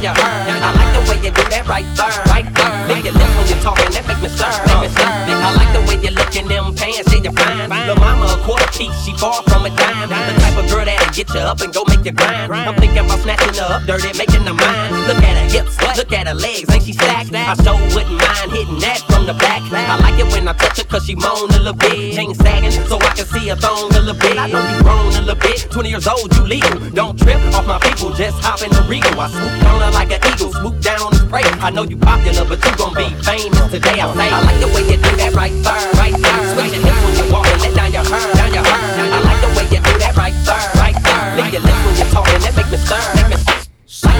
down 0.00 0.14
your 0.14 0.24
hair. 0.24 0.60
I 0.60 0.72
like 0.76 0.92
the 0.92 1.00
way 1.10 1.16
you 1.24 1.30
do 1.32 1.44
that 1.48 1.64
right 1.68 1.86
there, 1.96 2.16
right 2.28 2.48
there. 2.54 2.88
Lick 2.88 3.04
your 3.04 3.14
lips 3.14 3.32
when 3.36 3.46
you're 3.48 3.62
talking, 3.64 3.90
that 3.92 4.04
make 4.06 4.20
me 4.20 4.28
stir, 4.28 4.52
make 4.66 4.80
me 4.84 4.88
stir. 4.92 5.08
I 5.08 5.50
like 5.56 5.72
the 5.72 5.82
way 5.88 5.96
you 6.02 6.12
look 6.12 6.34
in 6.36 6.48
them 6.48 6.74
pants, 6.74 7.10
see 7.10 7.20
you 7.20 7.32
fine. 7.32 7.68
Lil' 7.70 7.96
mama 7.96 8.35
quarter 8.46 8.70
piece, 8.70 8.94
she 9.02 9.12
far 9.18 9.42
from 9.50 9.66
a 9.66 9.70
dime. 9.74 10.08
The 10.08 10.38
type 10.38 10.56
of 10.56 10.70
girl 10.70 10.86
that'll 10.86 11.12
get 11.12 11.28
you 11.34 11.42
up 11.42 11.60
and 11.60 11.74
go 11.74 11.82
make 11.90 12.06
you 12.06 12.12
grind. 12.12 12.52
I'm 12.54 12.78
thinking 12.78 13.02
about 13.02 13.18
snatching 13.18 13.58
her 13.58 13.66
up, 13.74 13.82
dirty, 13.90 14.14
making 14.16 14.46
her 14.46 14.54
mine. 14.54 14.90
Look 15.10 15.18
at 15.18 15.34
her 15.34 15.48
hips, 15.50 15.74
look 15.98 16.12
at 16.14 16.28
her 16.30 16.38
legs, 16.38 16.70
ain't 16.70 16.84
she 16.84 16.92
stacked? 16.94 17.34
I 17.34 17.58
sure 17.58 17.74
wouldn't 17.90 18.14
mind 18.22 18.54
hitting 18.54 18.78
that 18.86 19.02
from 19.10 19.26
the 19.26 19.34
back. 19.34 19.66
I 19.66 19.98
like 19.98 20.18
it 20.22 20.30
when 20.30 20.46
I 20.46 20.54
touch 20.54 20.78
her 20.78 20.86
cause 20.86 21.04
she 21.04 21.16
moan 21.16 21.50
a 21.50 21.58
little 21.58 21.74
bit. 21.74 22.14
Chain 22.14 22.32
sagging 22.34 22.70
so 22.70 22.96
I 23.02 23.10
can 23.18 23.26
see 23.26 23.48
her 23.50 23.56
thong 23.56 23.90
a 23.90 23.98
little 23.98 24.14
bit. 24.14 24.38
I 24.38 24.46
know 24.46 24.62
you 24.62 24.78
grown 24.86 25.10
a 25.18 25.26
little 25.26 25.42
bit, 25.42 25.66
20 25.66 25.90
years 25.90 26.06
old, 26.06 26.30
you 26.36 26.46
legal. 26.46 26.78
Don't 26.94 27.18
trip 27.18 27.42
off 27.50 27.66
my 27.66 27.82
people, 27.82 28.14
just 28.14 28.38
hop 28.38 28.62
in 28.62 28.70
the 28.70 28.82
regal. 28.86 29.18
I 29.18 29.26
swoop 29.26 29.66
on 29.66 29.82
her 29.82 29.90
like 29.90 30.14
an 30.14 30.22
eagle, 30.22 30.54
swoop 30.54 30.78
down 30.80 31.02
on 31.02 31.10
the 31.10 31.26
spray. 31.26 31.42
I 31.66 31.70
know 31.70 31.82
you 31.82 31.98
popular, 31.98 32.46
but 32.46 32.62
you 32.62 32.72
gon' 32.78 32.94
be 32.94 33.10
famous 33.26 33.66
today. 33.74 33.98
I 33.98 34.06
say, 34.14 34.28
I 34.30 34.38
like 34.46 34.60
the 34.62 34.70
way 34.70 34.86
you 34.86 34.98
do 35.02 35.10
that 35.18 35.34
right 35.34 35.54
there, 35.66 35.82
right 35.98 36.14
there. 36.14 36.42
Switch 36.54 36.78
your 36.78 36.82
hips 36.86 37.02
when 37.02 37.14
you 37.18 37.26
walk 37.34 37.46
and 37.50 37.74
let 37.74 37.85
I 37.96 39.20
like 39.24 39.40
the 39.40 39.48
way 39.56 39.64
you 39.72 39.80
do 39.80 39.92
that 39.98 40.16
right 40.16 40.34
right 40.76 41.52
your 41.52 41.62
lips 41.62 41.80
when 41.84 41.96
you're 41.96 42.12
make 42.54 42.68
me 42.70 42.76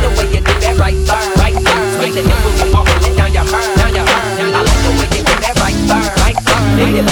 the 0.01 0.09
way 0.17 0.27
you 0.33 0.41
do 0.41 0.53
that 0.61 0.79
right 0.79 0.97
right 1.37 1.53
there. 1.53 1.85
Switch 1.97 2.15
your 2.15 2.25
hips 2.25 2.45
when 2.45 2.57
you 2.57 2.73
walk 2.73 2.89
and 2.89 3.03
let 3.03 3.17
down 3.17 3.33
your 3.35 3.45
hair, 3.45 3.77
down 3.77 3.95
your 3.95 4.07
hair. 4.07 4.27
I 4.49 4.62
like 4.65 4.81
the 4.85 4.91
your 6.77 6.97
you're 6.97 7.05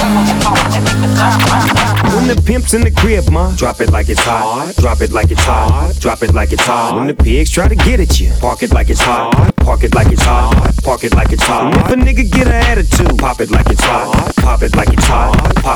the 2.34 2.42
pimp's 2.46 2.74
in 2.74 2.82
the 2.82 2.90
crib, 2.90 3.28
ma, 3.30 3.54
drop 3.56 3.80
it 3.80 3.90
like 3.90 4.08
it's 4.08 4.20
hot. 4.20 4.74
Drop 4.76 5.00
it 5.00 5.12
like 5.12 5.30
it's 5.30 5.42
hot. 5.42 5.94
Drop 6.00 6.22
it 6.22 6.34
like 6.34 6.52
it's 6.52 6.62
hot. 6.62 6.96
When 6.96 7.06
the 7.06 7.14
pigs 7.14 7.50
try 7.50 7.68
to 7.68 7.74
get 7.74 8.00
at 8.00 8.20
you, 8.20 8.32
park 8.40 8.62
it 8.62 8.72
like 8.72 8.90
it's 8.90 9.00
hot. 9.00 9.54
Park 9.56 9.84
it 9.84 9.94
like 9.94 10.12
it's 10.12 10.22
hot. 10.22 10.74
Park 10.82 11.04
it 11.04 11.14
like 11.14 11.32
it's 11.32 11.42
hot. 11.42 11.74
If 11.76 11.92
a 11.92 11.96
nigga 11.96 12.30
get 12.30 12.46
an 12.46 12.54
attitude, 12.54 13.18
pop 13.18 13.40
it 13.40 13.50
like 13.50 13.68
it's 13.70 13.82
hot. 13.82 14.34
Pop 14.36 14.62
it 14.62 14.74
like 14.76 14.92
it's 14.92 15.06
hot. 15.06 15.54
Pop 15.56 15.73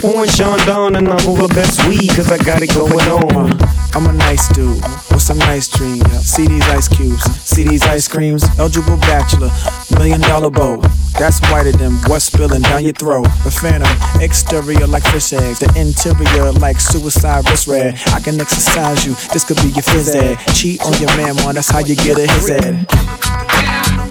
pouring 0.00 0.30
Sean 0.30 0.58
Don 0.66 0.96
and 0.96 1.08
I'm 1.08 1.28
over 1.28 1.48
best 1.48 1.86
weed 1.88 2.08
cause 2.10 2.30
I 2.30 2.38
got 2.38 2.62
it 2.62 2.72
going 2.74 2.92
on. 2.92 3.58
I'm 3.94 4.06
a 4.06 4.12
nice 4.12 4.48
dude 4.48 4.82
with 5.10 5.22
some 5.22 5.38
nice 5.38 5.68
dreams. 5.68 6.06
See 6.20 6.46
these 6.46 6.62
ice 6.68 6.88
cubes, 6.88 7.22
see 7.42 7.64
these 7.64 7.82
ice 7.84 8.06
creams. 8.06 8.44
Eligible 8.58 8.96
bachelor, 8.98 9.50
million 9.98 10.20
dollar 10.20 10.50
bow. 10.50 10.80
That's 11.18 11.40
whiter 11.50 11.72
than 11.72 11.94
what's 12.06 12.26
spilling 12.26 12.62
down 12.62 12.84
your 12.84 12.92
throat. 12.92 13.28
The 13.44 13.50
phantom, 13.50 14.22
exterior 14.22 14.86
like 14.86 15.04
fish 15.04 15.32
eggs, 15.32 15.60
the 15.60 15.72
interior 15.76 16.52
like 16.52 16.80
suicide 16.80 17.48
wrist 17.48 17.66
red. 17.66 18.00
I 18.08 18.20
can 18.20 18.40
exercise 18.40 19.04
you, 19.06 19.14
this 19.32 19.44
could 19.44 19.56
be 19.56 19.68
your 19.68 19.82
phys 19.82 20.14
ed. 20.14 20.36
Cheat 20.54 20.82
on 20.82 20.92
your 21.00 21.14
man, 21.16 21.36
man, 21.36 21.54
that's 21.54 21.70
how 21.70 21.80
you 21.80 21.96
get 21.96 22.18
a 22.18 22.30
his 22.32 22.50
ed. 22.50 24.07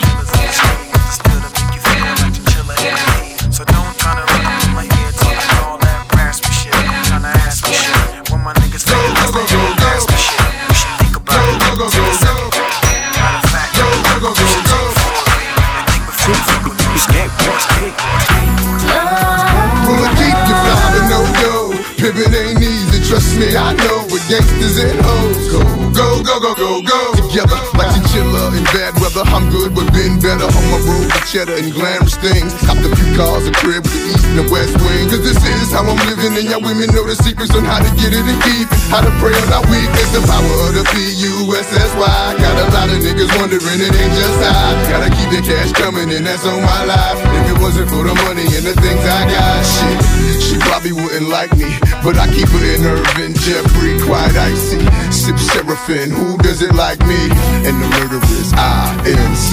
Pivot 22.08 22.34
ain't 22.34 22.62
easy, 22.62 23.04
trust 23.04 23.38
me, 23.38 23.54
I 23.58 23.74
know. 23.74 24.07
Gangsters 24.28 24.76
and 24.84 25.00
hoes, 25.00 25.48
go, 25.48 25.64
go, 25.96 26.20
go, 26.20 26.36
go, 26.44 26.52
go, 26.52 26.72
go. 26.84 27.00
Together, 27.16 27.56
like 27.80 27.88
chinchilla 27.96 28.52
in 28.60 28.64
bad 28.76 28.92
weather. 29.00 29.24
I'm 29.24 29.48
good, 29.48 29.72
but 29.72 29.88
been 29.96 30.20
better. 30.20 30.44
On 30.44 30.66
my 30.68 30.84
road 30.84 31.08
with 31.08 31.24
cheddar 31.32 31.56
and 31.56 31.72
glamorous 31.72 32.20
things. 32.20 32.52
Copped 32.68 32.84
a 32.84 32.92
few 32.92 33.08
cars, 33.16 33.48
a 33.48 33.56
crib 33.56 33.88
with 33.88 33.96
the 33.96 34.04
east 34.12 34.28
and 34.28 34.44
the 34.44 34.48
west 34.52 34.76
wing. 34.84 35.08
Cause 35.08 35.24
this 35.24 35.40
is 35.40 35.72
how 35.72 35.88
I'm 35.88 35.96
living, 36.12 36.36
and 36.36 36.44
y'all 36.44 36.60
women 36.60 36.92
know 36.92 37.08
the 37.08 37.16
secrets 37.16 37.56
on 37.56 37.64
how 37.64 37.80
to 37.80 37.88
get 37.96 38.12
it 38.12 38.20
and 38.28 38.40
keep 38.44 38.68
it. 38.68 38.80
How 38.92 39.00
to 39.00 39.12
pray 39.24 39.32
on 39.32 39.48
our 39.48 39.64
weakness, 39.72 40.12
the 40.12 40.20
power 40.28 40.56
of 40.68 40.76
the 40.76 40.84
P-U-S-S-Y. 40.92 42.20
Got 42.36 42.56
a 42.60 42.68
lot 42.76 42.92
of 42.92 43.00
niggas 43.00 43.32
wondering, 43.40 43.80
it 43.80 43.96
ain't 43.96 44.12
just 44.12 44.44
I. 44.44 44.76
Gotta 44.92 45.08
keep 45.08 45.32
the 45.32 45.40
cash 45.40 45.72
coming, 45.72 46.12
and 46.12 46.28
that's 46.28 46.44
on 46.44 46.60
my 46.60 46.84
life. 46.84 47.16
If 47.16 47.56
it 47.56 47.58
wasn't 47.64 47.88
for 47.88 48.04
the 48.04 48.16
money 48.28 48.44
and 48.44 48.68
the 48.68 48.76
things 48.76 49.04
I 49.08 49.24
got, 49.32 49.64
shit, 49.64 50.00
she 50.44 50.56
probably 50.68 50.92
wouldn't 50.92 51.32
like 51.32 51.56
me. 51.56 51.72
But 52.04 52.20
I 52.20 52.28
keep 52.28 52.52
her 52.52 52.64
in 52.76 52.84
Irvin, 52.84 53.34
Jeffrey, 53.40 53.96
quite 54.18 54.36
icy. 54.52 54.80
Sip 55.12 55.38
Seraphim, 55.38 56.10
who 56.10 56.38
does 56.40 56.62
it 56.62 56.74
like 56.74 57.00
me? 57.02 57.22
And 57.68 57.76
the 57.82 57.88
murderers, 57.96 58.52
I-N-C. 58.54 59.50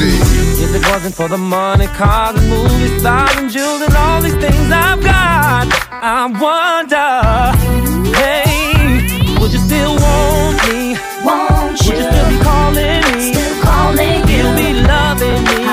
If 0.64 0.74
it 0.74 0.84
wasn't 0.90 1.14
for 1.14 1.28
the 1.28 1.38
money, 1.38 1.86
cars 1.88 2.36
and 2.38 2.48
movie 2.48 2.98
stars 2.98 3.36
and 3.36 3.50
jewels 3.50 3.82
and 3.82 3.94
all 3.94 4.20
these 4.22 4.36
things 4.44 4.68
I've 4.70 5.02
got, 5.02 5.66
I 5.90 6.20
wonder, 6.46 7.10
hey, 8.16 9.36
would 9.38 9.52
you 9.52 9.60
still 9.68 9.94
want 10.04 10.56
me? 10.68 10.96
Won't 11.24 11.78
Would 11.84 11.98
you 11.98 12.06
still 12.10 12.28
be 12.32 12.38
calling 12.48 13.02
me? 13.16 13.32
Still 13.32 13.62
calling 13.62 14.22
Still 14.24 14.50
you. 14.50 14.56
be 14.56 14.70
loving 14.92 15.42
me? 15.44 15.63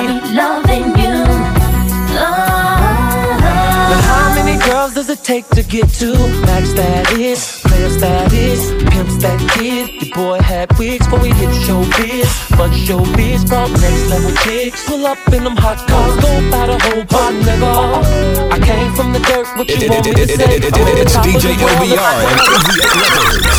Does 5.01 5.17
it 5.17 5.23
take 5.23 5.47
to 5.47 5.63
get 5.63 5.89
to 5.89 6.13
max 6.45 6.69
status, 6.69 7.59
player 7.61 7.89
status, 7.89 8.69
pimp 8.93 9.09
stat 9.09 9.39
kid? 9.49 9.89
Your 9.97 10.13
boy 10.13 10.39
had 10.39 10.69
wigs 10.77 11.05
before 11.07 11.21
we 11.21 11.29
hit 11.29 11.49
showbiz, 11.65 12.29
but 12.55 12.69
showbiz 12.69 13.47
brought 13.49 13.71
next 13.81 14.05
level 14.13 14.31
chicks. 14.43 14.85
Pull 14.85 15.07
up 15.07 15.17
in 15.33 15.43
them 15.43 15.57
hot 15.57 15.81
cars, 15.89 16.15
go 16.21 16.29
about 16.45 16.67
the 16.69 16.77
whole 16.85 17.05
pot, 17.05 17.33
nigga. 17.33 18.53
I 18.53 18.59
came 18.61 18.93
from 18.93 19.11
the 19.13 19.19
dirt, 19.25 19.47
what 19.57 19.67
you 19.73 19.89
want 19.89 20.05
me 20.05 20.13
to 20.13 20.27
say? 20.27 20.37
I'm 20.37 20.69
on 20.69 20.93
the 20.93 21.01
It's 21.01 21.13
top 21.13 21.25
of 21.25 21.33
DJ 21.33 21.57
world, 21.57 21.81
LBR 21.81 22.13
and 22.21 22.41
Easy 22.53 22.73
Records. 22.77 23.57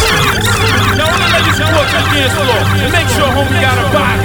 Now 0.94 1.11
all 1.11 1.18
the 1.18 1.26
ladies 1.26 1.59
who 1.59 1.66
work 1.74 1.90
the 1.90 2.02
dance 2.07 2.35
floor, 2.38 2.62
and 2.87 2.92
make 2.94 3.11
sure 3.18 3.26
homie 3.35 3.59
got 3.59 3.83
a 3.83 3.87
body. 3.90 4.22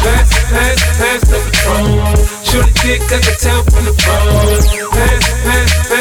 Pass, 0.00 0.32
pass, 0.48 0.80
pass 0.96 1.20
the 1.28 1.36
patrol. 1.36 2.16
Shoot 2.48 2.64
a 2.64 2.72
dick, 2.80 3.00
I 3.12 3.20
can 3.20 3.36
tell 3.36 3.60
from 3.68 3.84
the 3.84 3.92
phone. 3.92 4.64
Pass, 4.88 5.24
pass, 5.44 5.68
pass 5.68 5.68
the 5.68 5.80
patrol. 5.84 5.93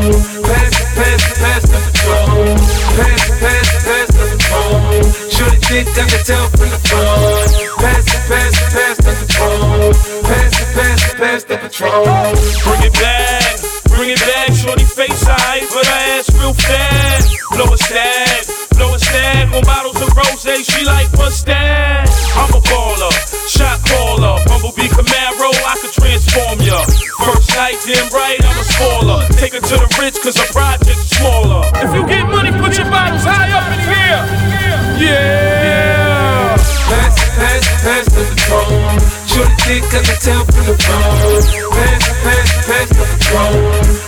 Pass, 0.00 0.76
pass, 0.96 1.22
pass 1.36 1.62
the 1.68 1.76
patrol. 1.76 2.56
Pass, 2.96 3.22
pass, 3.36 3.68
pass 3.84 4.08
the 4.08 4.24
patrol. 4.32 5.02
Shoot 5.28 5.52
a 5.52 5.60
dick, 5.68 5.88
I 5.92 6.08
from 6.56 6.70
the 6.72 6.80
phone. 6.88 7.48
Pass, 7.76 8.08
pass, 8.24 8.54
pass 8.72 8.96
the 8.96 9.12
patrol. 9.20 9.92
Pass, 10.24 10.54
pass, 10.72 11.14
pass 11.20 11.44
the 11.44 11.56
patrol. 11.58 12.04
Bring 12.64 12.82
it 12.88 12.94
back, 12.96 13.60
bring 13.92 14.08
it 14.08 14.20
back. 14.20 14.56
Shorty 14.56 14.84
face 14.84 15.22
high, 15.22 15.60
but 15.68 15.84
her 15.84 16.16
ass 16.16 16.32
real 16.40 16.54
fat. 16.54 17.20
Blow 17.52 17.68
a 17.68 17.76
stag, 17.76 18.48
blow 18.72 18.96
on 18.96 19.62
bottles 19.68 20.00
of 20.00 20.08
rose. 20.16 20.64
She 20.64 20.84
like 20.84 21.12
what's? 21.12 21.44
I'm 21.44 22.48
a 22.56 22.60
baller, 22.64 23.12
shot 23.52 23.84
caller, 23.84 24.40
Bumblebee 24.48 24.88
Camaro. 24.88 25.52
I 25.66 25.76
could 25.76 25.92
transform 25.92 26.60
ya. 26.60 26.80
First 27.20 27.52
night, 27.56 27.76
damn 27.84 28.08
right, 28.08 28.40
I'm 28.40 28.56
a 28.56 28.64
her 29.52 29.60
to 29.60 29.76
the 29.82 29.88
rich, 29.98 30.14
cause 30.22 30.36
her 30.38 30.46
project's 30.52 31.10
smaller. 31.18 31.66
If 31.74 31.90
you 31.94 32.06
get 32.06 32.26
money, 32.28 32.50
put 32.54 32.76
your 32.78 32.86
bottles 32.86 33.24
high 33.24 33.50
up 33.50 33.66
in 33.74 33.82
the 33.82 33.90
air. 33.90 34.22
Yeah. 35.02 36.54
Pass, 36.86 37.18
pass, 37.34 37.64
pass 37.82 38.06
the 38.14 38.22
patrol. 38.30 38.70
Shoot 39.26 39.46
a 39.46 39.54
dick, 39.66 39.82
I 39.90 40.00
can 40.06 40.18
tell 40.22 40.44
from 40.46 40.64
the 40.70 40.76
phone. 40.78 41.42
Pass, 41.74 42.04
pass, 42.22 42.48
pass 42.66 42.88
the 42.94 43.04
patrol. 43.10 43.58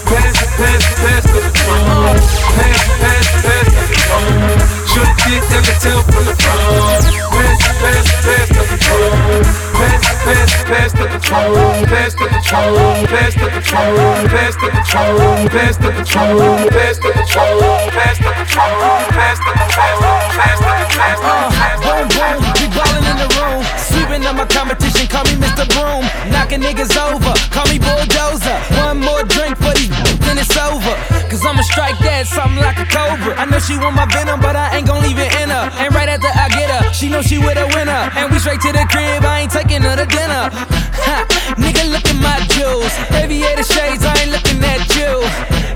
Pass, 0.07 0.37
pass, 0.55 0.85
pass 1.03 1.25
the 1.27 1.41
patrol. 1.43 2.15
Pass, 2.55 2.79
pass, 3.03 3.27
pass 3.43 3.67
the 3.67 3.83
patrol. 3.91 4.63
Shoot 4.87 5.11
a 5.11 5.15
dick, 5.27 5.43
I 5.43 5.59
can 5.59 5.77
tell 5.83 6.03
from 6.07 6.23
the 6.23 6.35
phone. 6.39 7.03
Pass, 7.35 7.63
pass, 7.83 8.07
pass 8.23 8.47
the 8.47 8.63
patrol. 8.71 9.43
Pass, 9.75 10.03
pass, 10.23 10.51
pass 10.71 10.91
the 10.93 11.07
patrol. 11.11 11.82
Pass 11.93 12.17
the 12.17 12.25
patrol. 12.25 13.05
Pass 13.05 13.37
the 13.37 13.53
patrol. 13.53 14.25
Pass 14.33 14.57
the 14.57 14.69
patrol. 14.73 15.45
Pass 15.53 15.77
the 15.77 15.93
patrol. 15.93 16.41
Pass 16.73 16.97
the 16.97 17.13
patrol. 17.13 17.61
Pass 17.93 18.17
the 18.17 18.33
patrol. 18.33 18.97
Pass 19.13 19.39
the 19.45 19.53
patrol. 19.61 20.25
Pass 20.33 20.57
the 20.57 20.73
patrol. 20.73 21.53
Uh, 21.53 22.09
boom, 22.17 22.41
we 22.57 22.67
ballin' 22.73 23.05
in 23.13 23.17
the 23.21 23.29
room. 23.37 23.61
Sweeping 23.77 24.25
up 24.25 24.41
my 24.41 24.49
competition, 24.49 25.05
call 25.05 25.29
me 25.29 25.37
Mr. 25.37 25.69
Broom. 25.69 26.09
Knocking 26.33 26.65
niggas 26.65 26.97
over, 26.97 27.37
call 27.53 27.69
me 27.69 27.77
Bulldozer. 27.77 28.57
One 28.81 29.05
more 29.05 29.29
drink 29.29 29.61
for 29.61 29.77
these, 29.77 29.93
then 30.25 30.41
it's 30.41 30.57
over. 30.57 30.97
Cause 31.29 31.45
I'ma 31.45 31.61
strike 31.61 32.01
that 32.09 32.25
something 32.27 32.65
like 32.65 32.81
a 32.81 32.89
cobra. 32.89 33.37
I 33.37 33.45
know 33.45 33.61
she 33.61 33.77
want 33.77 33.97
my 33.97 34.09
venom, 34.09 34.41
but 34.41 34.57
I 34.57 34.81
ain't 34.81 34.89
gon' 34.89 35.05
leave 35.05 35.21
it 35.21 35.29
in 35.45 35.53
her. 35.53 35.69
And 35.77 35.93
right 35.93 36.09
after 36.09 36.33
I 36.33 36.49
get 36.57 36.73
her, 36.73 36.93
she 36.97 37.13
know 37.13 37.21
she 37.21 37.37
with 37.37 37.61
a 37.61 37.69
winner. 37.77 38.09
And 38.17 38.33
we 38.33 38.41
straight 38.41 38.65
to 38.65 38.73
the 38.73 38.89
crib, 38.89 39.29
I 39.29 39.45
ain't 39.45 39.53
taking 39.53 39.85
her 39.85 39.93
to 39.93 40.09
dinner. 40.09 40.82
Ha, 41.07 41.27
nigga, 41.59 41.85
look 41.91 42.07
at 42.07 42.19
my 42.19 42.39
jewels. 42.55 42.93
Aviator 43.13 43.65
shades, 43.65 44.05
I 44.05 44.15
ain't 44.23 44.31
looking 44.31 44.63
at 44.63 44.83
you. 44.95 45.13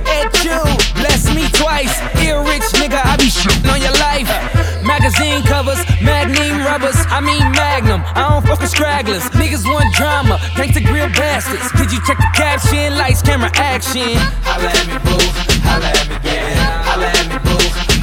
At 0.06 0.32
you, 0.44 0.60
bless 0.94 1.26
me 1.34 1.48
twice. 1.52 1.92
Ear 2.22 2.42
rich 2.42 2.66
nigga, 2.78 3.00
I 3.02 3.16
be 3.16 3.28
shitting 3.28 3.66
on 3.72 3.80
your 3.82 3.96
life. 3.98 4.30
Magazine 4.86 5.42
covers, 5.42 5.82
magnum 6.00 6.62
rubbers, 6.64 6.96
I 7.10 7.20
mean 7.20 7.42
magnum. 7.52 8.02
I 8.14 8.28
don't 8.30 8.46
fuck 8.46 8.60
with 8.60 8.70
stragglers. 8.70 9.22
Niggas 9.34 9.66
want 9.66 9.92
drama, 9.94 10.38
gangsta 10.54 10.84
grill 10.84 11.08
bastards. 11.10 11.70
Did 11.72 11.92
you 11.92 12.00
check 12.06 12.18
the 12.18 12.30
caption? 12.34 12.96
Lights, 12.96 13.22
camera, 13.22 13.50
action. 13.54 14.14
Holla 14.46 14.70
at 14.70 14.86
me, 14.86 14.98
boo. 15.02 15.18
Holla 15.66 15.90
at 15.90 16.06
me, 16.08 16.16
yeah. 16.22 16.82
Holla 16.86 17.06
at 17.06 17.26
me, 17.28 17.38
boo. 17.42 17.95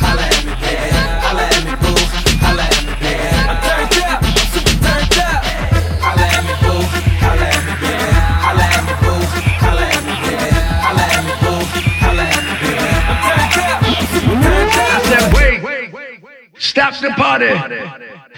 The 17.03 17.11
party. 17.11 17.51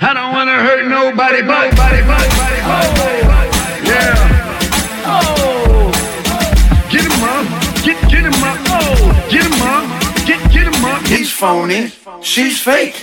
I 0.01 0.13
don't 0.13 0.33
wanna 0.33 0.57
hurt 0.65 0.87
nobody, 0.87 1.41
but, 1.41 1.75
body, 1.77 2.01
yeah. 3.85 5.05
Oh, 5.05 5.91
get 6.89 7.05
him 7.05 7.23
up, 7.23 7.45
get, 7.85 7.97
get 8.09 8.25
him 8.25 8.43
up, 8.43 8.57
oh, 8.73 9.13
get 9.29 9.45
him 9.45 9.61
up, 9.61 9.85
get, 10.25 10.41
get 10.51 10.65
him 10.65 10.85
up. 10.85 11.01
He's 11.05 11.31
phony, 11.31 11.91
she's 12.21 12.59
fake. 12.59 12.95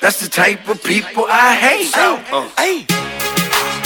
That's 0.00 0.18
the 0.20 0.28
type 0.28 0.68
of 0.68 0.82
people 0.82 1.24
I 1.28 1.54
hate. 1.54 1.92
Oh, 1.94 2.18
hey, 2.58 2.84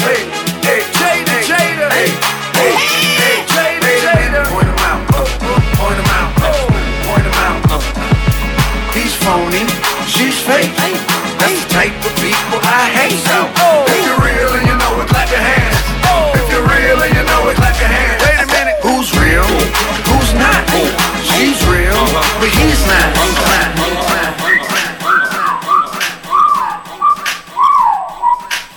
hey, 0.01 0.25
hey, 0.65 0.81
Jada, 0.97 1.37
Jada, 1.45 1.87
hey, 1.93 2.11
hey, 2.57 2.73
hey, 3.21 3.37
Jada, 3.55 3.93
Jada. 4.05 4.41
Point 4.49 4.69
him 4.73 4.81
out, 4.89 5.01
oh, 5.13 5.21
oh, 5.21 5.61
point 5.77 5.99
him 6.01 6.11
out, 6.17 6.31
oh, 6.49 6.65
point 7.05 7.27
him 7.29 7.39
out. 7.45 7.61
Oh. 7.69 7.83
He's 8.95 9.15
phony, 9.15 9.63
fake. 10.51 10.99
That's 11.39 11.63
the 11.63 11.71
type 11.71 11.95
of 12.03 12.15
people 12.19 12.59
I 12.67 12.91
hate. 12.91 13.23
So 13.23 13.39
if 13.87 14.03
you're 14.03 14.19
real 14.19 14.51
and 14.59 14.67
you 14.67 14.75
know 14.75 14.99
it, 14.99 15.07
clap 15.07 15.31
your 15.31 15.39
hands. 15.39 15.79
If 16.35 16.47
you're 16.51 16.67
real 16.67 16.99
and 17.07 17.13
you 17.15 17.23
know 17.23 17.51
it, 17.51 17.57
clap 17.57 17.79
your 17.79 17.87
hands. 17.87 18.19
Wait 18.19 18.35
a 18.43 18.47
minute, 18.51 18.79
who's 18.83 19.15
real? 19.15 19.47
Who's 20.11 20.35
not? 20.35 20.67
She's 21.23 21.63
real, 21.71 21.95
but 22.43 22.51
he's 22.51 22.83
not. 22.91 23.15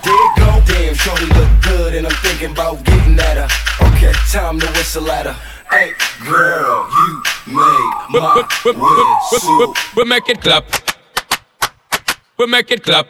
There 0.04 0.30
go, 0.38 0.62
damn, 0.68 0.94
shorty 0.94 1.26
look 1.26 1.50
good, 1.64 1.96
and 1.96 2.06
I'm 2.06 2.18
thinking 2.22 2.52
about 2.52 2.84
getting 2.86 3.20
at 3.20 3.38
her. 3.38 3.50
Okay, 3.88 4.14
time 4.32 4.60
to 4.60 4.68
whistle 4.78 5.10
at 5.10 5.26
her. 5.26 5.36
Hey, 5.72 5.94
girl, 6.24 6.88
you 6.92 7.24
make 7.48 7.98
my 8.14 8.46
whistle. 9.32 9.74
We 9.98 10.06
make 10.06 10.30
it 10.30 10.42
clap. 10.42 10.66
We 12.44 12.48
make 12.50 12.72
it 12.72 12.84
clap. 12.84 13.08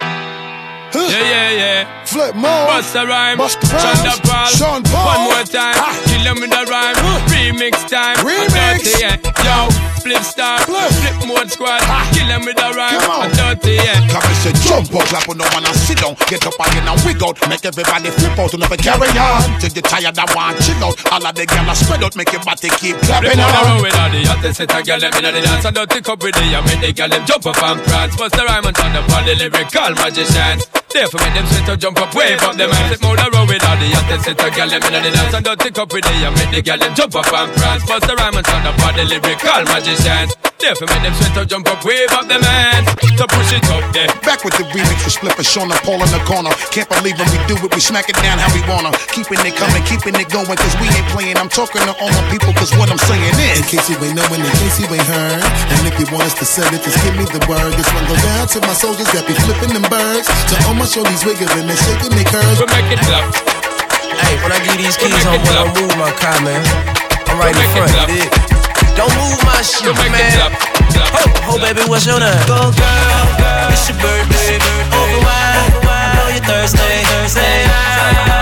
Yeah, 0.00 1.10
yeah, 1.10 1.50
yeah. 1.50 2.01
Flip 2.12 2.34
more. 2.36 2.68
Bust 2.68 2.94
a 2.94 3.06
rhyme. 3.08 3.38
Bust 3.38 3.56
the 3.60 3.72
Sean 3.72 3.96
rhymes. 4.04 4.20
Paul. 4.20 4.48
Sean 4.52 4.80
Paul. 4.84 5.06
One 5.08 5.22
more 5.32 5.46
time. 5.48 5.80
Kill 6.04 6.28
him 6.28 6.44
with 6.44 6.52
a 6.52 6.62
rhyme. 6.68 6.94
Remix 7.32 7.88
time. 7.88 8.20
Remix. 8.20 8.84
Dirty, 8.84 9.00
yeah. 9.00 9.16
Yo, 9.40 9.72
flip 10.04 10.20
star. 10.20 10.60
Flip 10.68 11.16
mode 11.24 11.48
squad. 11.48 11.80
Kill 12.12 12.28
him 12.28 12.44
with 12.44 12.60
a 12.60 12.68
rhyme. 12.76 13.00
Come 13.00 13.10
on. 13.16 13.30
Dirty, 13.32 13.80
yeah. 13.80 13.96
Clap 14.12 14.28
and 14.28 14.38
say 14.44 14.52
jump 14.60 14.92
out, 14.92 15.08
clap 15.08 15.24
on 15.24 15.40
no 15.40 15.48
one 15.56 15.64
and 15.64 15.76
sit 15.88 16.04
down. 16.04 16.12
Get 16.28 16.44
up 16.44 16.60
again 16.60 16.84
and 16.84 17.00
wiggle 17.00 17.32
out. 17.32 17.48
Make 17.48 17.64
everybody 17.64 18.12
flip 18.12 18.36
out 18.36 18.52
and 18.52 18.60
never 18.60 18.76
carry 18.76 19.08
on. 19.16 19.40
Till 19.56 19.72
you 19.72 19.80
tired 19.80 20.12
and 20.12 20.30
want 20.36 20.60
chill 20.60 20.84
out. 20.84 21.00
All 21.16 21.24
of 21.24 21.32
the 21.32 21.48
gyal 21.48 21.72
spread 21.72 22.04
out, 22.04 22.12
make 22.12 22.28
your 22.28 22.44
body 22.44 22.68
keep 22.76 23.00
Flip 23.00 23.08
clapping 23.08 23.40
on 23.40 23.48
the 23.48 23.56
on. 23.56 23.64
road 23.72 23.88
with 23.88 24.42
the 24.44 24.52
set 24.52 24.68
of 24.68 24.84
gyal 24.84 25.00
them 25.00 25.16
inna 25.16 25.32
the 25.32 25.40
dance 25.40 25.64
and 25.64 25.76
dirty 25.80 26.00
cup 26.04 26.20
with 26.20 26.36
the 26.36 26.44
make 26.44 26.84
the 26.84 27.08
them 27.08 27.24
jump 27.24 27.46
up 27.48 27.62
and 27.62 27.80
prance. 27.88 28.16
Bust 28.20 28.36
the 28.36 28.44
rhyme 28.44 28.68
and 28.68 28.76
turn 28.76 28.92
up 28.92 29.08
the 29.08 29.32
lyrical 29.32 29.92
magicians. 29.96 30.81
Therefore 30.92 31.20
make 31.20 31.34
them 31.34 31.46
sweat 31.46 31.66
to 31.66 31.76
jump 31.76 31.98
up, 32.00 32.14
wave 32.14 32.42
up 32.42 32.54
them 32.56 32.70
hands. 32.70 32.98
Flip 32.98 33.10
on 33.10 33.16
the 33.16 33.30
road 33.32 33.48
with 33.48 33.64
all 33.64 33.76
the 33.80 33.88
hottest 33.96 34.24
set 34.24 34.40
of 34.40 34.52
gyal 34.52 34.68
them 34.68 34.82
inna 34.84 35.00
the 35.00 35.10
dance 35.10 35.34
and 35.34 35.44
dirty 35.44 35.70
cup 35.70 35.92
with 35.92 36.04
the 36.04 36.12
and 36.12 36.36
make 36.36 36.50
the 36.52 36.60
gyal 36.60 36.78
them 36.78 36.94
jump 36.94 37.16
up 37.16 37.32
and 37.32 37.52
prance. 37.56 37.84
Bust 37.88 38.06
the 38.06 38.14
rhyme 38.14 38.36
and 38.36 38.44
turn 38.44 38.66
up 38.66 38.78
all 38.84 38.92
the 38.92 39.04
lyrical 39.08 39.62
magicians. 39.72 40.51
Therefore 40.62 40.86
make 40.94 41.02
them 41.02 41.14
sweat 41.18 41.34
to 41.34 41.42
jump 41.42 41.66
up, 41.66 41.82
wave 41.82 42.06
up 42.14 42.30
them 42.30 42.38
hands. 42.38 42.86
So 43.18 43.26
push 43.26 43.50
it 43.50 43.66
up 43.66 43.82
there. 43.90 44.06
Back 44.22 44.46
with 44.46 44.54
the 44.54 44.62
remix 44.70 45.02
with 45.02 45.18
Flip 45.18 45.34
and 45.34 45.42
Sean 45.42 45.66
and 45.66 45.82
Paul 45.82 45.98
in 45.98 46.06
the 46.14 46.22
corner. 46.22 46.54
Can't 46.70 46.86
believe 46.86 47.18
when 47.18 47.26
we 47.34 47.42
do 47.50 47.58
it, 47.58 47.70
we 47.74 47.82
smack 47.82 48.06
it 48.06 48.14
down 48.22 48.38
how 48.38 48.46
we 48.54 48.62
wanna. 48.70 48.94
Keeping 49.10 49.42
it 49.42 49.58
coming, 49.58 49.82
keeping 49.90 50.14
it 50.14 50.30
going, 50.30 50.46
cause 50.46 50.74
we 50.78 50.86
ain't 50.86 51.10
playing. 51.10 51.34
I'm 51.34 51.50
talking 51.50 51.82
to 51.82 51.90
all 51.98 52.14
my 52.14 52.24
people, 52.30 52.54
cause 52.54 52.70
what 52.78 52.94
I'm 52.94 53.02
saying 53.10 53.34
is. 53.42 53.58
In 53.58 53.66
case 53.66 53.90
you 53.90 53.98
ain't 54.06 54.14
knowing, 54.14 54.38
in 54.38 54.54
case 54.62 54.78
you 54.78 54.86
ain't 54.86 55.02
heard. 55.02 55.42
And 55.42 55.82
if 55.90 55.98
you 55.98 56.06
want 56.14 56.30
us 56.30 56.38
to 56.38 56.46
sell 56.46 56.70
it, 56.70 56.78
just 56.78 56.94
give 57.02 57.18
me 57.18 57.26
the 57.26 57.42
word. 57.50 57.74
This 57.74 57.90
one 57.90 58.06
go 58.06 58.14
down 58.22 58.46
to 58.54 58.62
my 58.62 58.74
soldiers 58.78 59.10
that 59.18 59.26
be 59.26 59.34
flipping 59.42 59.74
them 59.74 59.82
birds. 59.90 60.30
To 60.30 60.54
all 60.70 60.78
my 60.78 60.86
shorties 60.86 61.26
wiggling 61.26 61.50
and 61.58 61.66
they 61.66 61.74
shaking 61.74 62.14
their 62.14 62.28
curves. 62.30 62.62
We 62.62 62.70
make 62.70 62.86
it 62.86 63.02
clap. 63.02 63.34
Hey, 64.14 64.38
when 64.46 64.54
I 64.54 64.62
give 64.62 64.78
these 64.78 64.94
keys 64.94 65.26
home, 65.26 65.42
when 65.42 65.58
I 65.58 65.66
move 65.74 65.90
my 65.98 66.14
car, 66.22 66.38
man. 66.46 66.62
I'm 67.26 67.34
right 67.42 67.50
in 67.50 67.66
front, 67.74 67.90
you 68.06 68.30
dig? 68.30 68.51
Don't 68.96 69.12
move 69.16 69.40
my 69.44 69.60
shit, 69.62 69.94
man. 69.96 70.52
Ho, 71.12 71.22
ho, 71.46 71.58
baby, 71.58 71.82
what's 71.88 72.06
your 72.06 72.20
name? 72.20 72.32
Go, 72.46 72.70
girl, 72.72 73.72
it's 73.72 73.88
your 73.88 73.98
birthday. 73.98 74.58
Over 74.92 75.18
wine, 75.24 75.72
I 75.86 76.12
know 76.16 76.28
you're 76.34 76.44
thirsty. 76.44 76.78
Say 77.28 77.64
hi, 77.64 78.41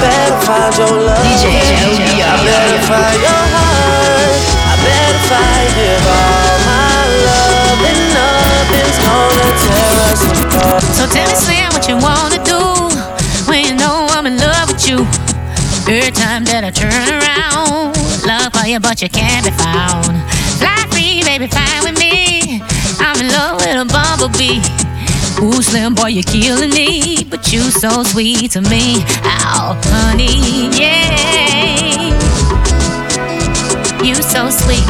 Better 0.00 0.40
find 0.46 0.72
your 0.80 0.88
loving. 1.04 1.36
DJ 1.36 1.60
I 2.24 2.36
better 2.40 2.80
find 2.88 3.20
your 3.20 3.44
heart. 3.52 4.32
I 4.64 4.74
better 4.80 5.22
find 5.28 5.76
it 5.76 6.00
all. 6.08 6.56
My 6.64 7.04
love 7.28 7.80
and 7.84 8.02
nothing's 8.16 8.98
gonna 9.04 9.52
tear 9.60 9.92
us 10.08 10.22
apart. 10.24 10.82
So 10.96 11.04
tell 11.04 11.28
me, 11.28 11.36
Slim, 11.36 11.68
what 11.76 11.84
you 11.86 11.96
wanna 12.00 12.40
do 12.44 12.60
when 13.44 13.64
you 13.66 13.74
know 13.76 14.08
I'm 14.10 14.26
in 14.26 14.38
love 14.38 14.72
with 14.72 14.88
you. 14.88 15.04
Every 15.84 16.12
time 16.12 16.44
that 16.44 16.64
I 16.64 16.70
turn 16.70 16.92
around, 16.92 17.92
love 18.24 18.52
for 18.54 18.66
you, 18.66 18.80
but 18.80 19.02
you 19.02 19.08
can't 19.08 19.44
be 19.44 19.52
found. 19.52 20.16
Fly 20.56 20.80
free, 20.90 21.22
baby, 21.24 21.46
fine 21.46 21.84
with 21.84 21.98
me. 21.98 22.62
I'm 23.00 23.20
in 23.20 23.28
love 23.28 23.60
with 23.60 23.76
a 23.76 23.84
bumblebee. 23.84 24.89
Ooh, 25.42 25.62
Slim 25.62 25.94
boy, 25.94 26.08
you're 26.08 26.22
killing 26.22 26.70
me, 26.70 27.24
but 27.24 27.52
you 27.52 27.60
so 27.70 28.02
sweet 28.02 28.50
to 28.52 28.60
me. 28.62 29.02
Oh, 29.24 29.78
honey, 29.84 30.68
yeah. 30.78 32.10
You 34.04 34.14
so 34.16 34.50
sweet. 34.50 34.84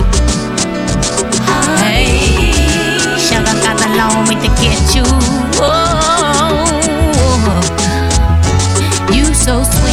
Hey, 1.79 2.53
sugar 3.19 3.57
got 3.63 3.79
a 3.87 3.89
long 3.97 4.27
way 4.29 4.35
to 4.43 4.51
get 4.63 4.95
you. 4.95 5.05
Oh, 5.63 6.67
you 9.13 9.27
so 9.35 9.63
sweet, 9.63 9.90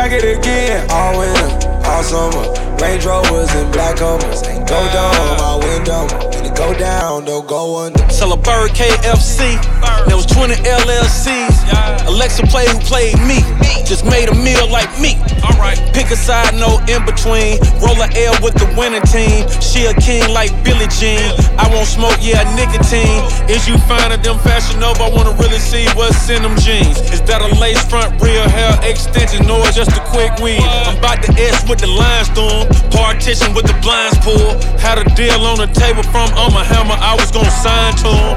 back 0.00 0.12
it, 0.12 0.38
again. 0.38 0.90
All 0.90 1.18
winter, 1.18 1.68
all 1.84 2.02
summer. 2.02 2.46
Range 2.80 3.04
Rovers 3.04 3.50
and 3.52 3.70
black 3.70 3.98
Hummers. 3.98 4.42
Ain't 4.44 4.66
go 4.66 4.80
down 4.92 5.36
my 5.36 5.56
window, 5.60 6.29
go 6.48 6.72
down, 6.78 7.24
don't 7.24 7.46
go 7.46 7.84
under. 7.84 8.08
Sell 8.08 8.32
a 8.32 8.36
bird 8.36 8.70
KFC. 8.70 9.60
There 10.06 10.16
was 10.16 10.26
20 10.26 10.54
LLCs. 10.54 12.06
Alexa 12.06 12.46
play 12.46 12.66
who 12.68 12.78
played 12.80 13.18
me. 13.20 13.44
Just 13.84 14.04
made 14.04 14.28
a 14.28 14.34
meal 14.34 14.70
like 14.70 14.88
me. 15.00 15.18
Alright. 15.42 15.78
Pick 15.92 16.10
a 16.10 16.16
side, 16.16 16.54
no 16.54 16.78
in 16.88 17.04
between. 17.04 17.58
Roll 17.82 17.98
a 18.00 18.08
L 18.14 18.36
with 18.40 18.54
the 18.54 18.68
winning 18.78 19.02
team. 19.10 19.44
She 19.60 19.84
a 19.86 19.94
king 20.00 20.24
like 20.32 20.52
Billie 20.64 20.88
Jean. 20.88 21.20
I 21.58 21.68
won't 21.68 21.88
smoke, 21.88 22.18
yeah, 22.20 22.46
nicotine. 22.54 23.20
Is 23.50 23.66
you 23.68 23.76
finding 23.90 24.22
them 24.22 24.38
fashion 24.40 24.82
over? 24.82 25.02
I 25.02 25.10
wanna 25.10 25.34
really 25.42 25.58
see 25.58 25.86
what's 25.98 26.28
in 26.30 26.42
them 26.42 26.56
jeans. 26.58 26.98
Is 27.10 27.20
that 27.26 27.42
a 27.42 27.50
lace 27.60 27.82
front, 27.90 28.20
real 28.22 28.46
hair 28.48 28.78
extension, 28.86 29.50
or 29.50 29.66
just 29.74 29.90
a 29.92 30.02
quick 30.08 30.32
weave? 30.38 30.62
I'm 30.62 30.98
about 30.98 31.22
to 31.24 31.32
S 31.34 31.68
with 31.68 31.80
the 31.80 31.90
limestone. 31.90 32.70
Partition 32.94 33.52
with 33.54 33.66
the 33.66 33.76
blinds 33.82 34.16
pulled. 34.22 34.62
Had 34.78 34.98
a 34.98 35.06
deal 35.18 35.42
on 35.44 35.58
the 35.58 35.66
table 35.74 36.02
from 36.14 36.29
Umma 36.36 36.62
Hammer. 36.64 36.98
I 36.98 37.14
was 37.18 37.30
gonna 37.30 37.50
sign 37.50 37.94
to 38.04 38.10
him. 38.10 38.36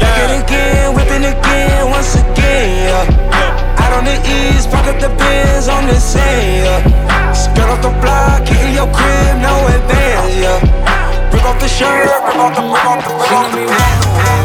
Back 0.00 0.16
it 0.24 0.42
again, 0.42 0.94
whipping 0.94 1.24
again, 1.24 1.90
once 1.90 2.14
again, 2.14 2.68
yeah. 2.88 3.80
Out 3.82 3.92
on 3.98 4.04
the 4.04 4.16
east, 4.22 4.70
park 4.70 4.86
up 4.86 5.00
the 5.00 5.08
Benz 5.16 5.68
on 5.68 5.86
the 5.86 5.98
sand, 5.98 6.64
yeah. 6.64 7.32
Skirt 7.32 7.68
off 7.68 7.82
the 7.82 7.90
block, 8.00 8.46
kicking 8.46 8.74
your 8.74 8.90
crib, 8.92 9.40
no 9.42 9.66
advance, 9.66 10.34
yeah. 10.36 11.32
Rip 11.32 11.44
off 11.44 11.58
the 11.60 11.68
shirt, 11.68 12.06
rip 12.06 12.36
off 12.36 12.54
the, 12.56 12.62
rip 12.62 12.86
off 12.86 13.04
the, 13.04 13.12
rip 13.14 13.32
off 13.32 13.52
the 13.52 13.66
pants. 13.66 14.37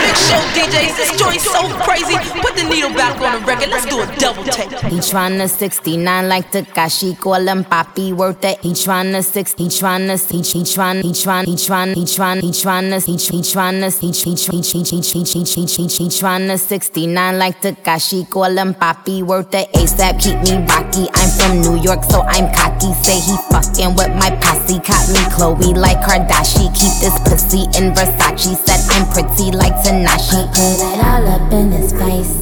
Big 0.06 0.16
show 0.16 0.42
DJs, 0.54 0.94
this 0.98 1.18
joint 1.18 1.42
so 1.42 1.62
crazy. 1.82 2.16
Put 2.42 2.56
the 2.56 2.64
needle 2.70 2.92
back 2.94 3.20
on 3.20 3.42
the 3.42 3.48
record. 3.48 3.70
Let's 3.70 3.86
do 3.86 4.00
a 4.02 4.06
double 4.18 4.44
take. 4.44 4.70
He 4.70 4.98
tryna 4.98 5.50
69 5.50 6.30
like 6.30 6.52
Takashi, 6.52 7.18
call 7.20 7.48
him 7.48 7.64
Papi, 7.64 8.14
worth 8.14 8.44
it. 8.46 8.60
He 8.62 8.72
tryna 8.72 9.24
six, 9.24 9.54
he 9.58 9.66
tryna, 9.66 10.20
he 10.30 10.38
he 10.38 10.62
tryna, 10.64 11.02
he 11.02 11.10
tryna, 11.12 11.46
he 11.46 11.56
tryna, 11.56 11.94
he 11.96 12.04
tryna, 12.04 12.42
he 12.42 12.50
tryna, 12.52 13.02
he 13.02 13.18
he 13.18 13.42
tryna, 13.42 14.00
he 14.00 14.12
he 14.12 14.34
he 14.34 14.52
he 14.86 15.24
he 15.24 15.44
he 15.44 15.66
he 15.66 15.66
he 15.66 16.04
he 16.04 16.10
tryna 16.10 16.60
69 16.60 17.40
like 17.40 17.62
Takashi, 17.62 18.30
call 18.30 18.56
him 18.56 18.74
Papi, 18.76 19.24
worth 19.24 19.54
it. 19.56 19.72
ASAP, 19.74 20.22
keep 20.22 20.38
me 20.44 20.64
rocky. 20.68 21.10
I'm 21.46 21.62
from 21.62 21.76
New 21.76 21.82
York, 21.84 22.04
so 22.04 22.22
I'm 22.22 22.52
cocky. 22.56 22.92
Say 23.06 23.20
he 23.20 23.38
fucking 23.54 23.94
with 23.94 24.10
my 24.18 24.34
posse, 24.42 24.80
caught 24.80 25.06
me 25.14 25.22
Chloe 25.30 25.78
like 25.78 26.02
Kardashian. 26.02 26.74
Keep 26.74 26.94
this 26.98 27.14
pussy 27.22 27.70
in 27.78 27.94
Versace, 27.94 28.58
said 28.66 28.82
I'm 28.90 29.06
pretty 29.14 29.52
like 29.56 29.74
Tanashi. 29.86 30.42
Put 30.50 30.82
it 30.82 31.06
all 31.06 31.28
up 31.28 31.54
in 31.54 31.72
his 31.72 31.94
face. 31.94 32.34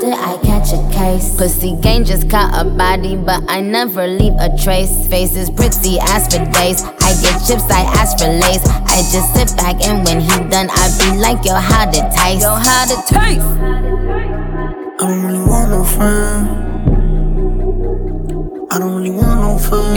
Did 0.00 0.12
I 0.12 0.36
catch 0.44 0.74
a 0.74 0.84
case? 0.92 1.34
Pussy 1.38 1.76
gang 1.80 2.04
just 2.04 2.28
caught 2.28 2.52
a 2.54 2.68
body, 2.68 3.16
but 3.16 3.42
I 3.48 3.62
never 3.62 4.06
leave 4.06 4.34
a 4.38 4.54
trace. 4.58 5.08
Face 5.08 5.34
is 5.34 5.48
pretty 5.48 5.98
as 6.12 6.26
for 6.26 6.44
days. 6.52 6.84
I 7.00 7.16
get 7.24 7.40
chips, 7.48 7.70
I 7.70 7.88
ask 7.96 8.18
for 8.18 8.28
lace. 8.28 8.68
I 8.68 9.00
just 9.08 9.32
sit 9.32 9.56
back 9.56 9.80
and 9.82 10.04
when 10.04 10.20
he 10.20 10.50
done, 10.50 10.68
I 10.70 10.92
be 11.00 11.16
like, 11.16 11.42
yo, 11.46 11.54
how 11.54 11.88
it 11.88 12.04
taste? 12.12 12.42
Yo, 12.42 12.52
how 12.52 12.84
it 12.84 13.00
taste? 13.08 13.48
I 15.00 15.08
don't 15.08 15.24
really 15.24 15.40
want 15.40 15.70
no 15.70 15.84
friends. 15.84 16.41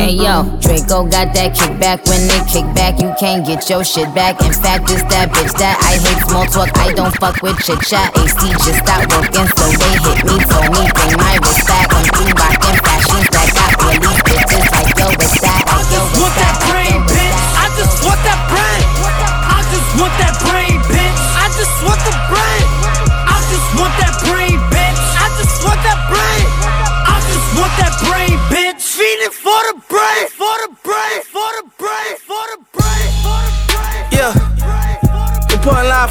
Hey 0.06 0.22
yo, 0.22 0.46
uh-huh. 0.46 0.62
Draco 0.62 1.10
got 1.10 1.34
that 1.34 1.58
kickback. 1.58 2.06
When 2.06 2.30
they 2.30 2.38
kick 2.46 2.70
back, 2.78 3.02
you 3.02 3.10
can't 3.18 3.42
get 3.42 3.66
your 3.66 3.82
shit 3.82 4.06
back. 4.14 4.38
In 4.46 4.54
fact, 4.54 4.86
it's 4.94 5.02
that 5.10 5.34
bitch 5.34 5.50
that 5.58 5.82
I 5.82 5.98
hate 5.98 6.22
small 6.30 6.46
talk. 6.46 6.70
I 6.78 6.94
don't 6.94 7.10
fuck 7.18 7.42
with 7.42 7.58
chit 7.66 7.82
chat. 7.90 8.14
AC 8.14 8.38
just 8.38 8.86
stopped 8.86 9.10
working, 9.18 9.50
so 9.50 9.66
they 9.66 9.94
hit 10.06 10.22
me. 10.30 10.38
Told 10.46 10.70
me 10.78 10.86
bring 10.94 11.18
my 11.18 11.42
wrist 11.42 11.66
back. 11.66 11.90
I'm 11.90 12.06
through 12.06 12.38
rockin' 12.38 12.78
fashions 12.86 13.28
that 13.34 13.50
got 13.58 13.74
released. 13.82 14.22
Bitches 14.30 14.68
like 14.78 14.94
yo, 14.94 15.10
what's 15.10 15.42
that? 15.42 15.62
Like 15.74 15.90
yo, 15.90 16.02
Want 16.22 16.34
that 16.38 16.56
brain, 16.70 16.95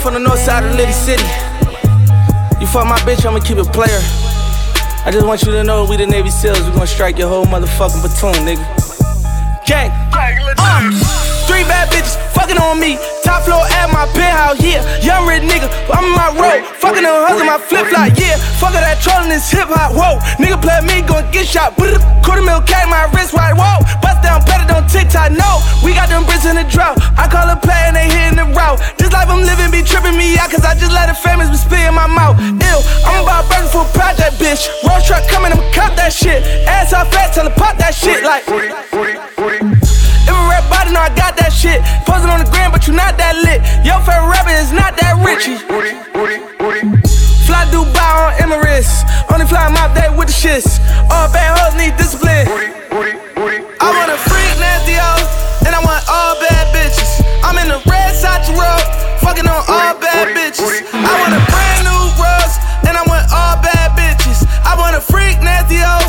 from 0.04 0.12
the 0.12 0.20
north 0.20 0.38
side 0.38 0.62
of 0.62 0.76
Liddy 0.76 0.92
City. 0.92 1.24
You 2.60 2.66
fuck 2.66 2.86
my 2.86 2.98
bitch, 3.08 3.24
I'ma 3.24 3.40
keep 3.40 3.56
it 3.56 3.72
player. 3.72 4.00
I 5.06 5.10
just 5.10 5.26
want 5.26 5.42
you 5.42 5.52
to 5.52 5.64
know 5.64 5.86
we 5.88 5.96
the 5.96 6.06
Navy 6.06 6.28
SEALs. 6.28 6.60
We 6.60 6.76
gon' 6.76 6.86
strike 6.86 7.16
your 7.16 7.28
whole 7.28 7.46
motherfucking 7.46 8.00
platoon, 8.04 8.44
nigga. 8.44 9.64
Gang. 9.66 9.90
Uh, 10.12 11.33
three 11.54 11.62
bad 11.70 11.86
bitches 11.86 12.18
fucking 12.34 12.58
on 12.58 12.82
me. 12.82 12.98
Top 13.22 13.46
floor 13.46 13.62
at 13.78 13.86
my 13.94 14.10
penthouse, 14.18 14.58
yeah. 14.58 14.82
Young 14.98 15.22
rich 15.30 15.46
nigga, 15.46 15.70
I'm 15.86 16.02
in 16.02 16.14
my 16.18 16.34
road. 16.34 16.66
Fucking 16.82 17.06
them 17.06 17.14
hustle 17.22 17.46
my 17.46 17.62
flip 17.62 17.86
flop, 17.86 18.10
yeah. 18.18 18.34
Fuck 18.58 18.74
that 18.74 18.98
trolling 18.98 19.30
this 19.30 19.46
hip 19.46 19.70
hop, 19.70 19.94
whoa. 19.94 20.18
Nigga 20.42 20.58
play 20.58 20.82
me, 20.82 21.06
gon' 21.06 21.22
get 21.30 21.46
shot. 21.46 21.78
Put 21.78 21.94
a 21.94 22.02
quarter 22.26 22.42
mil 22.42 22.58
K, 22.66 22.74
my 22.90 23.06
wrist 23.14 23.30
wide, 23.30 23.54
whoa. 23.54 23.78
Bust 24.02 24.18
down 24.26 24.42
better 24.42 24.66
on 24.74 24.82
TikTok, 24.90 25.30
no. 25.30 25.62
We 25.86 25.94
got 25.94 26.10
them 26.10 26.26
bricks 26.26 26.44
in 26.44 26.58
the 26.58 26.66
drought. 26.66 26.98
I 27.14 27.30
call 27.30 27.46
a 27.46 27.54
play 27.54 27.86
and 27.86 27.94
they 27.94 28.10
hitting 28.10 28.42
the 28.42 28.50
route. 28.50 28.82
This 28.98 29.14
life 29.14 29.30
I'm 29.30 29.46
living 29.46 29.70
be 29.70 29.86
tripping 29.86 30.18
me 30.18 30.34
out, 30.34 30.50
cause 30.50 30.66
I 30.66 30.74
just 30.74 30.90
let 30.90 31.06
the 31.06 31.14
famous 31.14 31.54
be 31.54 31.56
spit 31.56 31.86
in 31.86 31.94
my 31.94 32.10
mouth. 32.10 32.34
Ew, 32.42 32.78
I'm 33.06 33.22
about 33.22 33.46
burning 33.46 33.70
for 33.70 33.86
a 33.86 33.90
project, 33.94 34.42
bitch. 34.42 34.66
Road 34.82 35.06
truck 35.06 35.22
coming, 35.30 35.54
I'ma 35.54 35.64
cop 35.70 35.94
that 35.94 36.10
shit. 36.10 36.42
Ass 36.66 36.90
off 36.90 37.14
fat, 37.14 37.30
tell 37.30 37.46
her 37.46 37.54
pop 37.54 37.78
that 37.78 37.94
shit 37.94 38.26
like. 38.26 38.42
If 40.24 40.32
a 40.32 40.44
rap 40.48 40.64
body, 40.72 40.90
know 40.92 41.00
I 41.00 41.12
got 41.14 41.36
that 41.36 41.52
shit. 41.52 41.80
Posing 42.08 42.30
on 42.30 42.40
the 42.40 42.48
gram, 42.50 42.72
but 42.72 42.86
you 42.88 42.94
not 42.96 43.16
that 43.20 43.36
lit. 43.44 43.60
Your 43.84 44.00
favorite 44.04 44.32
rapper 44.32 44.56
is 44.56 44.72
not 44.72 44.96
that 45.00 45.20
rich. 45.20 45.44
Fly 47.44 47.62
Dubai 47.68 48.12
on 48.24 48.32
Emirates. 48.40 49.04
Only 49.28 49.46
fly 49.46 49.68
my 49.68 49.92
day 49.92 50.08
with 50.16 50.28
the 50.28 50.36
shits. 50.36 50.80
All 51.12 51.28
bad 51.32 51.52
hoes 51.60 51.76
need 51.76 51.96
discipline. 52.00 52.48
I 52.48 53.88
want 53.92 54.10
a 54.10 54.16
freak 54.16 54.56
nasty 54.56 54.96
hoe, 54.96 55.28
and 55.68 55.76
I 55.76 55.80
want 55.84 56.00
all 56.08 56.40
bad 56.40 56.72
bitches. 56.72 57.20
I'm 57.44 57.60
in 57.60 57.68
the 57.68 57.80
red 57.84 58.16
side 58.16 58.48
road, 58.56 58.80
fucking 59.20 59.44
on 59.44 59.60
all 59.68 59.92
bad 60.00 60.32
bitches. 60.32 60.88
I 60.92 61.12
want 61.20 61.36
a 61.36 61.42
brand 61.52 61.84
new 61.84 62.00
rose, 62.16 62.56
and 62.88 62.96
I 62.96 63.04
want 63.04 63.28
all 63.28 63.60
bad 63.60 63.92
bitches. 63.92 64.48
I 64.64 64.72
want 64.80 64.96
a 64.96 65.02
freak 65.04 65.42
nasty 65.44 65.76
hoe, 65.84 66.03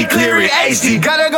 And 0.00 0.08
now 0.08 0.16
I 0.16 0.16
see 0.16 0.18
clear 0.18 0.40
in 0.40 0.48
HD. 0.48 1.02
Gotta 1.02 1.29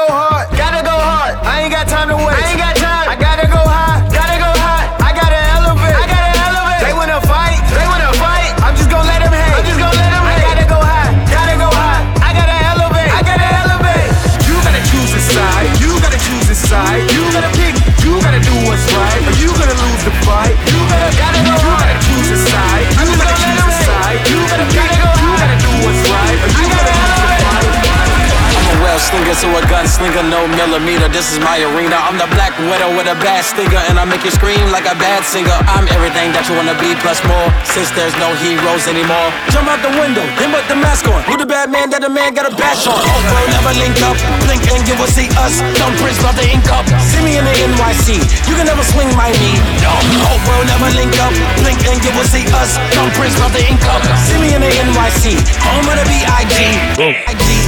slinger, 29.23 29.35
so 29.39 29.49
a 29.55 29.62
gunslinger, 29.70 30.25
no 30.31 30.47
millimeter. 30.49 31.09
This 31.09 31.31
is 31.33 31.39
my 31.39 31.59
arena. 31.62 31.97
I'm 31.97 32.18
the 32.18 32.27
black 32.35 32.57
widow 32.59 32.91
with 32.97 33.07
a 33.07 33.14
bad 33.23 33.45
stinger, 33.45 33.79
and 33.89 33.99
I 33.99 34.05
make 34.05 34.25
you 34.25 34.31
scream 34.31 34.70
like 34.70 34.87
a 34.87 34.97
bad 34.99 35.23
singer. 35.25 35.55
I'm 35.70 35.87
everything 35.95 36.33
that 36.35 36.49
you 36.49 36.55
wanna 36.59 36.75
be, 36.83 36.95
plus 36.99 37.23
more. 37.27 37.49
Since 37.62 37.91
there's 37.95 38.14
no 38.18 38.35
heroes 38.43 38.87
anymore, 38.91 39.31
jump 39.55 39.68
out 39.70 39.81
the 39.83 39.95
window, 39.95 40.25
then 40.39 40.51
put 40.51 40.66
the 40.66 40.77
mask 40.77 41.07
on. 41.07 41.23
Who 41.31 41.39
the 41.39 41.47
bad 41.47 41.70
man 41.70 41.91
that 41.91 42.03
a 42.03 42.11
man 42.11 42.35
got 42.35 42.51
a 42.51 42.55
bash 42.55 42.87
on? 42.87 42.99
Oh, 42.99 43.20
bro, 43.31 43.41
never 43.55 43.73
link 43.79 43.99
up. 44.03 44.18
Blink 44.43 44.62
and 44.70 44.83
you 44.89 44.95
will 44.99 45.11
see 45.11 45.31
us. 45.39 45.62
Prince 46.03 46.18
about 46.18 46.35
the 46.35 46.47
ink 46.49 46.66
up. 46.73 46.87
See 46.99 47.23
me 47.23 47.39
in 47.39 47.45
the 47.45 47.55
NYC. 47.55 48.18
You 48.49 48.55
can 48.59 48.66
never 48.66 48.83
swing 48.83 49.11
my 49.14 49.31
knee. 49.39 49.59
No, 49.85 49.93
oh, 50.27 50.39
bro, 50.47 50.57
never 50.66 50.91
link 50.99 51.14
up. 51.23 51.31
Blink 51.62 51.79
and 51.87 52.01
you 52.03 52.11
will 52.16 52.27
see 52.27 52.43
us. 52.59 52.75
Prince 53.14 53.37
about 53.39 53.55
the 53.55 53.62
ink 53.62 53.83
up. 53.87 54.03
See 54.27 54.39
me 54.41 54.55
in 54.57 54.62
the 54.62 54.73
NYC. 54.73 55.39
Home 55.62 55.87
of 55.87 55.97
the 56.01 56.07
B.I.G. 56.11 57.61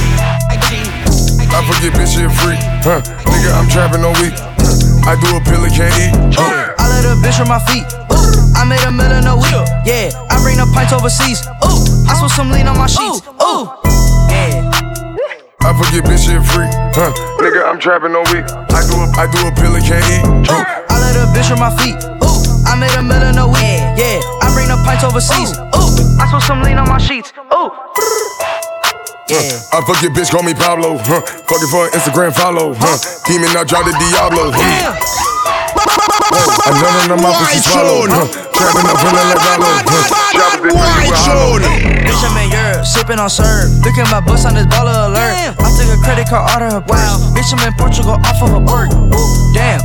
IG. 1.65 1.71
I 1.71 1.73
forget 1.73 1.93
bitch 1.97 2.13
shit 2.13 2.31
free. 2.41 2.57
Huh. 2.85 3.01
Nigga, 3.25 3.49
I'm 3.57 3.67
trapping 3.69 4.05
on 4.05 4.13
week. 4.21 4.37
I 5.05 5.17
do 5.17 5.37
a 5.37 5.41
pill 5.41 5.65
and 5.65 5.73
can't 5.73 5.93
eat. 5.97 6.13
Uh. 6.37 6.73
I 6.77 6.85
let 6.89 7.05
a 7.05 7.17
bitch 7.17 7.41
on 7.41 7.47
my 7.49 7.59
feet. 7.65 7.85
Ooh, 8.13 8.53
I 8.57 8.65
made 8.65 8.81
a 8.85 8.91
million 8.91 9.25
a 9.25 9.35
week. 9.35 9.53
Yeah, 9.85 10.13
I 10.29 10.41
bring 10.41 10.57
the 10.57 10.69
pints 10.73 10.93
overseas. 10.93 11.41
Ooh, 11.65 12.09
I 12.09 12.17
switch 12.17 12.33
some 12.33 12.51
lean 12.51 12.67
on 12.67 12.77
my 12.77 12.87
sheets. 12.87 13.25
Ooh, 13.41 13.69
yeah. 14.29 14.61
I 15.65 15.73
fuck 15.73 15.89
forget 15.89 16.05
bitch 16.05 16.29
shit 16.29 16.41
free. 16.53 16.69
Huh. 16.93 17.09
Nigga, 17.41 17.65
I'm 17.65 17.79
trapping 17.79 18.13
on 18.13 18.25
week. 18.29 18.45
I 18.69 18.85
do 18.85 19.01
a, 19.01 19.05
I 19.17 19.25
do 19.25 19.39
a 19.45 19.51
pill 19.57 19.73
and 19.73 19.85
can't 19.85 20.05
eat. 20.05 20.25
Uh. 20.49 20.61
I 20.61 20.95
let 21.01 21.17
a 21.17 21.25
bitch 21.33 21.49
on 21.49 21.57
my 21.57 21.73
feet. 21.81 21.97
Ooh, 22.21 22.69
I 22.69 22.77
made 22.77 22.93
a 22.93 23.01
million 23.01 23.37
a 23.41 23.47
week. 23.47 23.81
Yeah, 23.97 24.21
I 24.41 24.53
bring 24.53 24.69
the 24.69 24.77
pints 24.85 25.03
overseas. 25.03 25.57
Ooh, 25.73 26.21
I 26.21 26.29
switch 26.29 26.45
some 26.45 26.61
lean 26.61 26.77
on 26.77 26.87
my 26.89 27.01
sheets. 27.01 27.33
Ooh. 27.53 28.34
Yeah. 29.25 29.41
I 29.73 29.81
fuck 29.81 29.97
your 30.05 30.13
bitch, 30.13 30.29
call 30.29 30.45
me 30.45 30.53
Pablo. 30.53 31.01
Huh. 31.01 31.21
Fucking 31.49 31.69
for 31.73 31.89
an 31.89 31.97
Instagram 31.97 32.29
follow. 32.29 32.77
Huh. 32.77 32.93
Demon, 33.25 33.49
I 33.57 33.65
drive 33.65 33.89
the 33.89 33.97
Diablo. 33.97 34.53
Huh. 34.53 34.93
I 36.61 36.69
none 36.77 36.97
in 37.01 37.09
the 37.09 37.17
mouth 37.17 37.33
and 37.33 37.49
she 37.49 37.57
swallow. 37.65 38.05
Huh. 38.05 38.29
Trapping 38.53 38.85
up, 38.85 39.01
feeling 39.01 39.25
like 39.25 39.41
Rollo. 39.41 39.81
Huh. 39.81 40.13
Bitch, 42.05 42.21
I'm 42.21 42.37
in 42.37 42.53
Europe, 42.53 42.85
sipping 42.85 43.17
on 43.17 43.29
syrup. 43.33 43.73
Look 43.81 43.97
at 43.97 44.05
my 44.13 44.21
bus 44.21 44.45
on 44.45 44.53
this 44.53 44.69
baller 44.69 45.09
alert. 45.09 45.57
I 45.57 45.73
took 45.73 45.89
a 45.89 45.97
credit 46.05 46.29
card 46.29 46.45
out 46.45 46.61
of 46.61 46.69
her 46.77 46.83
purse. 46.85 47.17
Bitch, 47.33 47.49
I'm 47.49 47.65
in 47.65 47.73
Portugal 47.81 48.21
off 48.21 48.45
of 48.45 48.53
a 48.53 48.61
bird. 48.61 48.93
Damn, 49.57 49.81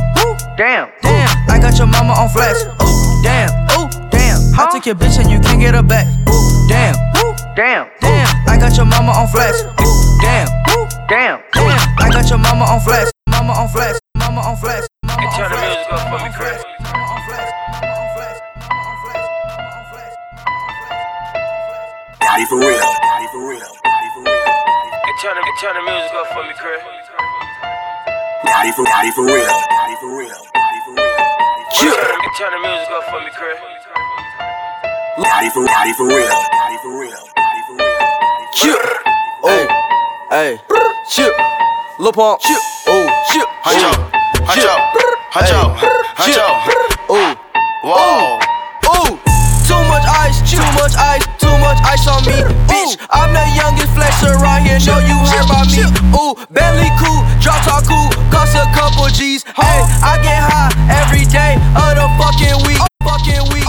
damn, 0.53 0.93
damn. 1.01 1.33
I 1.49 1.57
got 1.57 1.81
your 1.81 1.89
mama 1.89 2.13
on 2.13 2.29
flex. 2.29 2.61
Damn, 3.25 3.49
ooh, 3.73 3.89
damn. 4.13 4.37
I 4.53 4.69
took 4.69 4.85
your 4.85 4.93
bitch 4.93 5.17
and 5.17 5.33
you 5.33 5.41
can't 5.41 5.57
get 5.57 5.73
her 5.73 5.81
back. 5.81 6.05
Damn, 6.69 6.93
damn, 7.55 7.89
damn. 7.99 8.27
I 8.47 8.57
got 8.57 8.75
your 8.77 8.85
mama 8.85 9.11
on 9.11 9.27
flex. 9.27 9.63
Damn, 10.21 10.47
damn, 11.07 11.41
damn. 11.53 11.79
I 11.99 12.09
got 12.11 12.29
your 12.29 12.39
mama 12.39 12.65
on 12.65 12.79
flex. 12.81 13.11
Mama 13.29 13.53
on 13.53 13.67
flex. 13.69 13.99
Mama 14.15 14.41
on 14.41 14.57
flex. 14.57 14.87
Mama 15.03 15.27
on 15.27 15.37
flex. 15.37 15.67
Mama 15.83 16.17
on 16.17 16.31
flex. 16.33 16.63
Mama 16.79 17.05
on 17.07 17.21
flex. 17.27 17.51
Daddy 22.19 22.45
for 22.45 22.59
real. 22.59 22.79
Daddy 22.79 23.27
for 23.33 23.43
real. 23.43 23.71
Daddy 23.83 24.09
for 24.15 24.23
real. 24.23 24.45
Hey, 25.03 25.13
turn 25.21 25.35
the, 25.35 25.43
turn 25.59 25.75
the 25.75 25.83
music 25.83 26.13
up 26.15 26.27
for 26.31 26.43
me, 26.47 26.53
Chris. 26.55 26.81
Daddy 28.45 28.71
for 28.71 28.85
Daddy 28.85 29.11
for 29.11 29.25
real. 29.25 29.45
Daddy 29.45 29.95
for 29.99 30.15
real. 30.15 30.41
Daddy 30.53 30.79
for 30.85 30.93
real. 30.95 31.17
Hey, 31.19 32.31
turn 32.39 32.51
the 32.55 32.59
music 32.63 32.89
up 32.91 33.03
for 33.11 33.19
me, 33.19 33.29
Chris. 33.35 33.80
Daddy 35.21 35.49
for 35.49 35.65
Daddy 35.65 35.93
for 35.93 36.07
real. 36.07 36.25
Daddy 36.25 36.77
for 36.81 36.99
real. 36.99 37.23
Daddy 37.35 37.61
for 37.67 37.75
real. 37.77 38.01
Chip. 38.57 38.81
Oh. 39.43 39.67
Hey. 40.29 40.57
Chip. 41.09 41.33
Lil 41.99 42.11
Pump. 42.11 42.41
Chip. 42.41 42.57
Oh. 42.87 43.05
Chip. 43.29 43.45
Hunch 43.61 43.85
out. 43.85 44.01
Hunch 44.49 44.65
out. 44.65 44.81
Hunch 45.29 45.51
out. 45.53 45.77
Hunch 46.17 46.37
out. 46.41 46.57
Oh. 47.05 47.37
Whoa. 47.85 48.41
Ooh. 48.89 49.13
Too 49.69 49.81
much 49.87 50.05
ice, 50.09 50.41
too 50.49 50.65
much 50.73 50.97
ice, 50.97 51.23
too 51.37 51.53
much 51.61 51.77
ice 51.85 52.05
on 52.09 52.25
me. 52.25 52.41
Bitch, 52.65 52.97
I'm 53.13 53.31
the 53.31 53.45
youngest 53.53 53.93
flexer 53.93 54.33
around 54.41 54.65
here. 54.65 54.81
Know 54.83 54.99
you 55.05 55.15
heard 55.29 55.45
about 55.45 55.69
me. 55.69 55.85
Ooh, 56.17 56.33
Bentley 56.49 56.91
cool, 56.99 57.23
drop 57.39 57.61
top 57.63 57.85
cool, 57.85 58.09
cost 58.33 58.57
a 58.57 58.65
couple 58.73 59.07
G's. 59.07 59.43
Hey, 59.43 59.79
oh. 59.79 60.03
I 60.03 60.17
get 60.19 60.41
high 60.43 60.73
every 60.91 61.23
day 61.29 61.55
of 61.77 61.95
the 61.95 62.09
fucking 62.19 62.67
week. 62.67 62.81
Oh. 62.81 62.87
Fucking 63.01 63.53
week, 63.53 63.65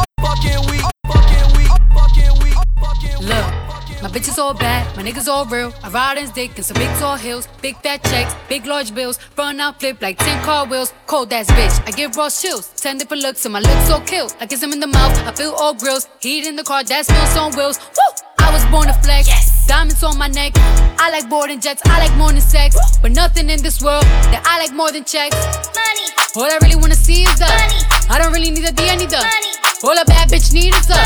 bitches 4.13 4.39
all 4.39 4.55
bad, 4.55 4.85
my 4.97 5.03
niggas 5.03 5.27
all 5.27 5.47
real. 5.47 5.73
I 5.83 5.89
ride 5.89 6.19
in 6.19 6.31
dick 6.31 6.57
in 6.57 6.63
some 6.63 6.77
big 6.77 6.89
tall 6.99 7.17
hills, 7.17 7.49
big 7.63 7.77
fat 7.79 8.03
checks, 8.05 8.35
big 8.49 8.67
large 8.67 8.95
bills. 8.95 9.19
Run 9.37 9.59
out, 9.59 9.81
flip 9.81 10.01
like 10.03 10.19
10 10.19 10.45
car 10.45 10.67
wheels. 10.67 10.93
Cold 11.07 11.33
ass 11.33 11.51
bitch, 11.51 11.89
I 11.89 11.91
give 11.91 12.17
raw 12.17 12.29
chills. 12.29 12.69
10 12.77 12.99
different 12.99 13.23
looks, 13.23 13.45
and 13.47 13.53
my 13.53 13.61
lips 13.61 13.87
so 13.87 14.01
kill. 14.01 14.31
I 14.41 14.47
kiss 14.47 14.61
them 14.61 14.73
in 14.73 14.81
the 14.81 14.87
mouth, 14.87 15.17
I 15.27 15.33
feel 15.33 15.53
all 15.53 15.75
grills. 15.75 16.09
Heat 16.21 16.47
in 16.47 16.57
the 16.57 16.63
car, 16.63 16.85
that 16.85 17.07
smells 17.07 17.37
on 17.37 17.57
wheels. 17.57 17.79
Woo! 17.79 18.23
I 18.39 18.53
was 18.53 18.65
born 18.67 18.87
to 18.89 18.95
flex. 19.03 19.29
Diamonds 19.67 20.03
on 20.03 20.19
my 20.19 20.29
neck. 20.29 20.53
I 20.99 21.11
like 21.11 21.31
boarding 21.31 21.61
jets, 21.61 21.81
I 21.87 22.07
like 22.07 22.17
more 22.19 22.33
than 22.33 22.41
sex. 22.41 22.77
But 23.01 23.13
nothing 23.13 23.49
in 23.49 23.63
this 23.63 23.81
world 23.83 24.05
that 24.33 24.43
I 24.45 24.59
like 24.59 24.75
more 24.75 24.93
than 24.93 25.05
checks. 25.05 25.37
Money. 25.73 26.07
All 26.37 26.45
I 26.45 26.59
really 26.63 26.77
wanna 26.77 26.95
see 26.95 27.23
is 27.23 27.39
the 27.39 27.47
money. 27.47 27.81
I 28.11 28.19
don't 28.19 28.33
really 28.33 28.51
need 28.51 28.65
a 28.65 28.73
D, 28.73 28.89
I 28.89 28.97
need 28.97 29.11
the 29.11 29.17
money. 29.17 29.53
All 29.85 29.97
a 29.99 30.05
bad 30.05 30.29
bitch 30.29 30.53
need 30.53 30.75
is 30.75 30.91
up. 30.91 30.99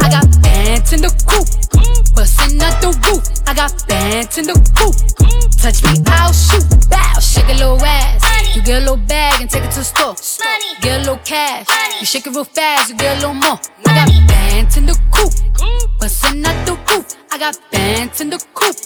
I 0.00 0.08
got 0.10 0.42
bands 0.42 0.92
in 0.92 1.02
the 1.02 1.10
coop, 1.28 1.46
bustin' 2.22 2.62
out 2.62 2.80
the 2.80 2.90
roof. 3.02 3.24
I 3.48 3.54
got 3.54 3.72
bands 3.88 4.38
in 4.38 4.46
the 4.46 4.54
coop. 4.78 4.94
Touch 5.58 5.82
me, 5.82 5.90
I'll 6.06 6.32
shoot. 6.32 6.64
Bow, 6.88 7.18
shake 7.18 7.50
a 7.50 7.56
little 7.58 7.82
ass. 7.84 8.22
You 8.54 8.62
get 8.62 8.78
a 8.78 8.84
little 8.86 9.04
bag 9.12 9.40
and 9.40 9.50
take 9.50 9.64
it 9.64 9.72
to 9.72 9.80
the 9.80 9.90
store. 9.92 10.14
Get 10.80 10.98
a 10.98 11.00
little 11.00 11.22
cash. 11.24 11.66
You 11.98 12.06
shake 12.06 12.26
it 12.28 12.34
real 12.34 12.44
fast, 12.44 12.90
you 12.90 12.96
get 12.96 13.16
a 13.16 13.20
little 13.20 13.34
more. 13.34 13.58
I 13.86 13.94
got 13.98 14.08
bands 14.28 14.76
in 14.76 14.86
the 14.86 14.96
coop, 15.10 15.32
bustin' 15.98 16.46
out 16.46 16.66
the 16.66 16.74
roof. 16.88 17.06
I 17.32 17.38
got 17.38 17.58
bands 17.72 18.20
in 18.20 18.30
the 18.30 18.38
coop, 18.54 18.76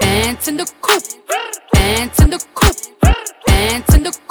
bands 0.00 0.48
in 0.48 0.56
the 0.58 0.66
coop, 0.82 1.02
bands 1.72 2.20
in 2.20 2.30
the 2.30 2.38
coop, 2.54 2.76
bands 3.46 3.94
in 3.94 4.02
the 4.02 4.10
coop, 4.10 4.25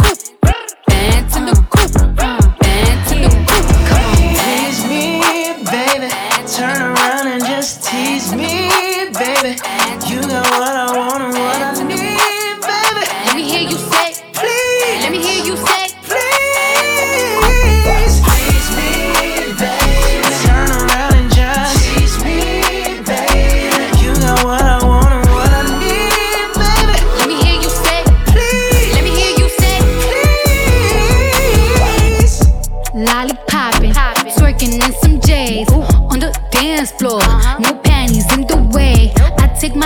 just 7.66 7.82
tease 7.84 8.32
me, 8.36 8.70
baby. 9.18 9.58
You 10.08 10.22
got 10.22 10.46
what 10.52 10.62
I 10.62 10.86
want 10.86 10.95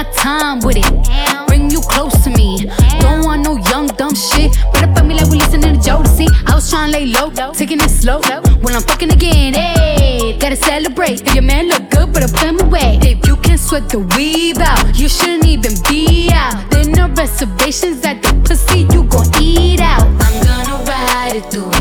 my 0.04 0.12
time 0.12 0.60
with 0.62 0.78
it. 0.78 1.48
Bring 1.48 1.70
you 1.70 1.82
close 1.82 2.16
to 2.24 2.30
me. 2.30 2.70
Don't 3.02 3.26
want 3.26 3.44
no 3.44 3.58
young 3.72 3.88
dumb 4.00 4.16
shit. 4.16 4.52
Better 4.72 4.94
fuck 4.94 5.06
me 5.06 5.14
like 5.16 5.30
we 5.30 5.38
listening 5.40 5.74
to 5.74 5.80
Jodeci. 5.80 6.28
I 6.48 6.56
was 6.56 6.70
trying 6.70 6.92
to 6.92 7.00
lay 7.00 7.06
low, 7.08 7.30
taking 7.52 7.80
it 7.82 7.90
slow. 7.90 8.22
When 8.64 8.76
I'm 8.76 8.82
fucking 8.82 9.12
again, 9.12 9.54
hey, 9.54 10.38
gotta 10.40 10.56
celebrate. 10.56 11.28
If 11.28 11.34
your 11.36 11.44
man 11.44 11.68
look 11.68 11.90
good, 11.90 12.14
better 12.14 12.32
put 12.32 12.44
him 12.44 12.60
away. 12.62 13.00
If 13.02 13.28
you 13.28 13.36
can 13.38 13.58
sweat 13.58 13.90
the 13.90 14.00
weave 14.16 14.60
out, 14.60 14.98
you 14.98 15.10
shouldn't 15.10 15.46
even 15.46 15.74
be 15.90 16.30
out. 16.32 16.70
There 16.72 16.86
no 16.86 17.10
reservations 17.10 18.06
at 18.06 18.22
the 18.22 18.34
pussy, 18.46 18.88
you 18.94 19.04
gon' 19.04 19.28
eat 19.42 19.82
out. 19.82 20.08
I'm 20.26 20.36
gonna 20.48 20.78
ride 20.86 21.36
it, 21.36 21.52
do 21.52 21.79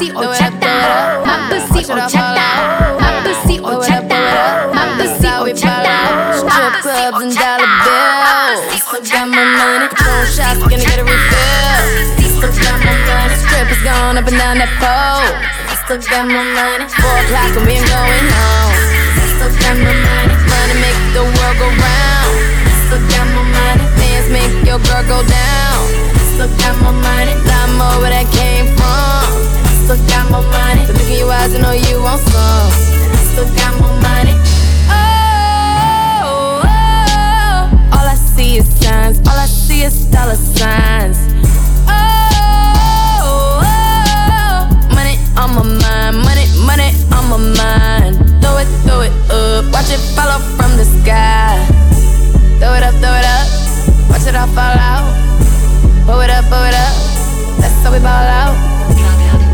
pussy 0.00 0.12
horchata. 0.16 1.24
My 1.26 1.36
pussy 1.50 1.84
horchata. 1.84 2.48
My 3.00 3.20
pussy 3.24 3.56
horchata. 3.60 4.72
My 4.72 4.84
pussy 4.96 5.28
horchata. 5.28 5.96
Strip 6.40 6.74
clubs 6.80 7.20
and 7.20 7.34
dollar 7.36 7.68
bills. 7.84 8.80
Still 8.80 9.04
got 9.04 9.28
my 9.28 9.44
money. 9.44 9.88
Phone 10.00 10.26
shots, 10.32 10.58
gonna 10.58 10.80
get 10.80 10.98
a 10.98 11.04
refill. 11.04 11.84
Still 12.16 12.52
got 12.64 12.80
my 12.80 12.96
money. 12.96 13.36
Strippers 13.44 13.82
going 13.84 14.16
up 14.16 14.24
and 14.24 14.38
down 14.40 14.56
that 14.56 14.72
pole. 14.80 15.28
Still 15.84 16.00
got 16.00 16.24
my 16.24 16.44
money. 16.48 16.86
Four 16.96 17.16
o'clock 17.20 17.52
and 17.60 17.66
we 17.68 17.76
ain't 17.76 17.84
going 17.84 18.28
home. 18.40 18.72
Still 19.36 19.52
got 19.52 19.76
my 19.84 19.92
money. 19.92 20.34
Money 20.48 20.76
make 20.80 21.00
the 21.12 21.24
world 21.28 21.56
go 21.60 21.68
round. 21.68 22.32
Still 22.88 23.04
got 23.04 23.26
my 23.36 23.44
money. 23.44 23.84
Dance 24.00 24.28
make 24.32 24.54
your 24.64 24.80
girl 24.80 25.04
go 25.04 25.18
down. 25.28 25.80
Still 26.32 26.48
got 26.56 26.74
my 26.80 26.88
money. 26.88 27.36
More 27.78 28.00
where 28.02 28.10
that 28.10 28.26
came 28.34 28.66
from. 28.76 29.19
Still 29.90 30.06
got 30.06 30.30
my 30.30 30.38
money. 30.38 30.86
The 30.86 30.92
look 30.92 31.10
in 31.10 31.18
your 31.18 31.32
eyes, 31.32 31.52
I 31.52 31.58
know 31.58 31.72
you 31.72 32.00
want 32.00 32.20
some. 32.20 32.70
Still 33.34 33.50
got 33.58 33.74
my 33.82 33.90
money. 33.98 34.38
Oh, 34.86 36.62
oh, 36.62 37.98
all 37.98 38.06
I 38.06 38.14
see 38.14 38.58
is 38.58 38.68
signs. 38.78 39.18
All 39.26 39.34
I 39.34 39.46
see 39.46 39.82
is 39.82 40.06
dollar 40.06 40.36
signs. 40.36 41.18
Oh, 41.90 43.66
oh, 43.66 44.70
money 44.94 45.18
on 45.34 45.58
my 45.58 45.64
mind. 45.66 46.22
Money, 46.22 46.46
money 46.62 46.94
on 47.10 47.26
my 47.26 47.38
mind. 47.58 48.14
Throw 48.40 48.62
it, 48.62 48.70
throw 48.86 49.00
it 49.02 49.10
up. 49.26 49.74
Watch 49.74 49.90
it 49.90 49.98
fall 50.14 50.30
off 50.30 50.46
from 50.54 50.76
the 50.78 50.86
sky. 51.02 51.66
Throw 52.62 52.74
it 52.78 52.84
up, 52.84 52.94
throw 53.02 53.10
it 53.10 53.26
up. 53.26 53.46
Watch 54.08 54.22
it 54.28 54.36
all 54.36 54.46
fall 54.54 54.78
out. 54.78 55.02
Pull 56.06 56.20
it 56.20 56.30
up, 56.30 56.44
pull 56.44 56.62
it 56.62 56.78
up. 56.78 56.94
That's 57.58 57.74
how 57.82 57.90
we 57.90 57.98
ball 57.98 58.06
out. 58.06 58.79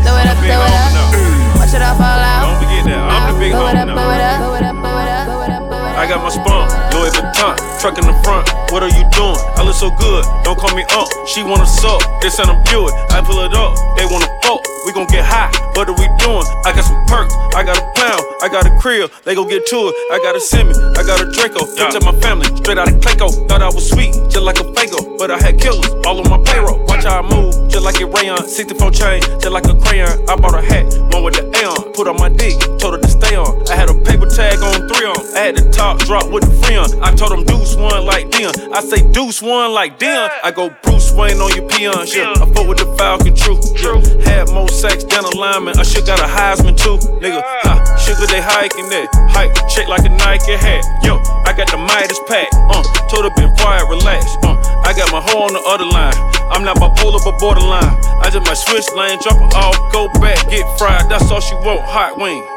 Throw 0.07 0.15
it 0.15 0.27
up, 0.31 0.39
throw 0.39 0.63
it 0.63 0.71
up. 0.71 1.59
Watch 1.59 1.75
it 1.75 1.83
all 1.83 1.99
fall 1.99 2.07
out. 2.07 2.47
Don't 2.47 2.63
forget 2.63 2.87
that. 2.87 3.11
I'm 3.11 3.35
the 3.35 3.39
big 3.43 3.51
Pull 3.51 3.67
it 3.67 3.75
up, 3.75 3.91
now. 3.91 3.99
it 4.15 4.23
up, 4.23 4.39
pull 4.39 4.55
it 4.55 4.63
up, 4.63 4.75
pull 4.79 4.95
it 5.03 5.11
up, 5.11 5.27
pull 5.27 5.43
it 5.43 5.51
up, 5.51 5.63
pull 5.67 5.83
it 5.83 5.91
up. 5.91 5.99
I 5.99 6.05
got 6.07 6.23
my 6.23 6.29
spawn, 6.29 6.69
Louis 6.93 7.09
Vuitton, 7.11 7.57
truck 7.81 7.97
in 7.97 8.05
the 8.05 8.13
front. 8.23 8.47
What 8.71 8.85
are 8.85 8.93
you 8.93 9.03
doing? 9.11 9.35
I 9.57 9.65
look 9.65 9.75
so 9.75 9.89
good, 9.89 10.23
don't 10.45 10.55
call 10.55 10.71
me 10.77 10.85
up. 10.95 11.09
She 11.27 11.41
wanna 11.43 11.65
suck, 11.65 11.99
they 12.21 12.29
send 12.29 12.47
them 12.47 12.61
Buick. 12.69 12.93
I 13.11 13.19
pull 13.19 13.41
it 13.43 13.51
up, 13.57 13.75
they 13.97 14.05
wanna 14.05 14.29
fuck. 14.45 14.61
We 14.85 14.93
gon' 14.93 15.09
get 15.09 15.25
high, 15.25 15.51
what 15.75 15.89
are 15.89 15.97
we 15.97 16.07
doing? 16.21 16.45
I 16.63 16.71
got 16.71 16.85
some 16.85 17.03
perks, 17.09 17.33
I 17.57 17.65
got 17.65 17.81
a 17.81 17.85
pound, 17.97 18.23
I 18.41 18.49
got 18.49 18.67
a 18.67 18.77
crib, 18.79 19.11
they 19.23 19.33
gon' 19.33 19.49
get 19.49 19.65
to 19.67 19.89
it. 19.89 19.95
I 20.13 20.19
got 20.21 20.35
a 20.35 20.39
Simi, 20.39 20.69
I 20.69 21.01
got 21.01 21.21
a 21.21 21.25
Draco, 21.31 21.65
yeah. 21.73 21.89
to 21.89 21.99
my 22.05 22.13
family, 22.21 22.45
straight 22.57 22.77
out 22.77 22.87
of 22.87 22.95
Clayco. 23.01 23.47
Thought 23.49 23.61
I 23.61 23.67
was 23.67 23.89
sweet, 23.89 24.13
just 24.29 24.41
like 24.41 24.59
a 24.59 24.63
Fago, 24.63 25.17
but 25.17 25.31
I 25.31 25.37
had 25.41 25.59
killers 25.59 25.89
all 26.05 26.21
on 26.21 26.29
my 26.29 26.37
payroll. 26.45 26.85
Watch 26.85 27.05
how 27.05 27.21
I 27.21 27.25
move, 27.25 27.53
just 27.69 27.83
like 27.83 27.99
a 27.99 28.05
rayon, 28.05 28.47
64 28.47 28.91
chain, 28.91 29.21
just 29.21 29.49
like 29.49 29.65
a 29.65 29.75
crayon. 29.79 30.09
I 30.29 30.35
bought 30.35 30.53
a 30.53 30.61
hat, 30.61 30.85
one 31.13 31.23
with 31.23 31.35
the 31.35 31.49
A 31.49 31.61
on, 31.65 31.93
put 31.93 32.07
on 32.07 32.17
my 32.17 32.29
dick, 32.29 32.59
told 32.77 32.93
her 32.93 33.01
to 33.01 33.09
stay 33.09 33.35
on. 33.35 33.67
I 33.69 33.75
had 33.75 33.89
a 33.89 33.95
paper 34.05 34.29
tag 34.29 34.61
on 34.61 34.87
three 34.87 35.07
on, 35.07 35.17
I 35.35 35.49
had 35.49 35.57
the 35.57 35.69
top 35.71 35.99
drop 36.05 36.29
with 36.29 36.45
the 36.45 36.53
free 36.61 36.77
on. 36.77 36.93
I 37.01 37.15
told 37.15 37.33
him 37.33 37.43
Deuce 37.43 37.75
one 37.75 38.05
like 38.05 38.29
Dion, 38.29 38.53
I 38.71 38.81
say 38.81 39.01
Deuce 39.11 39.41
one 39.41 39.73
like 39.73 39.97
Dion. 39.97 40.29
I 40.43 40.51
go 40.51 40.69
Bruce 40.83 41.11
Wayne 41.13 41.41
on 41.41 41.53
your 41.55 41.67
peon, 41.69 42.05
yeah. 42.13 42.33
I 42.37 42.45
fought 42.53 42.67
with 42.67 42.77
the 42.77 42.89
Falcon, 42.97 43.35
true. 43.35 43.57
Yeah. 43.81 44.29
Had 44.29 44.53
more 44.53 44.67
sex 44.69 45.03
than 45.03 45.25
a 45.25 45.35
lineman, 45.35 45.79
I 45.79 45.83
should 45.83 46.05
got 46.05 46.19
a 46.19 46.29
Heisman 46.29 46.77
too, 46.77 46.97
nigga. 47.17 47.41
Ha, 47.41 47.86
sugar 47.99 48.27
they 48.27 48.41
hiking 48.41 48.89
that, 48.89 49.09
hike, 49.31 49.53
check 49.67 49.87
like 49.87 50.05
a 50.05 50.09
Nike 50.09 50.53
hat. 50.53 50.83
Yo, 51.03 51.17
I 51.45 51.53
got 51.53 51.69
the 51.71 51.77
Midas 51.77 52.19
pack, 52.27 52.47
uh, 52.53 52.83
told 53.07 53.25
her 53.25 53.33
been 53.35 53.53
quiet, 53.57 53.87
relax, 53.89 54.37
uh. 54.43 54.55
I 54.83 54.93
got 54.93 55.11
my 55.11 55.21
hoe 55.21 55.43
on 55.43 55.53
the 55.53 55.63
other 55.67 55.85
line. 55.85 56.15
I'm 56.49 56.63
not 56.63 56.77
bipolar 56.77 57.19
but 57.23 57.39
borderline. 57.39 57.91
I 58.23 58.29
just 58.31 58.45
might 58.47 58.57
switch 58.57 58.87
lane, 58.95 59.19
drop 59.21 59.37
it 59.37 59.53
off, 59.53 59.75
go 59.91 60.07
back, 60.19 60.39
get 60.49 60.65
fried. 60.77 61.09
That's 61.09 61.29
all 61.29 61.41
she 61.41 61.55
want, 61.55 61.81
hot 61.81 62.17
wing. 62.17 62.56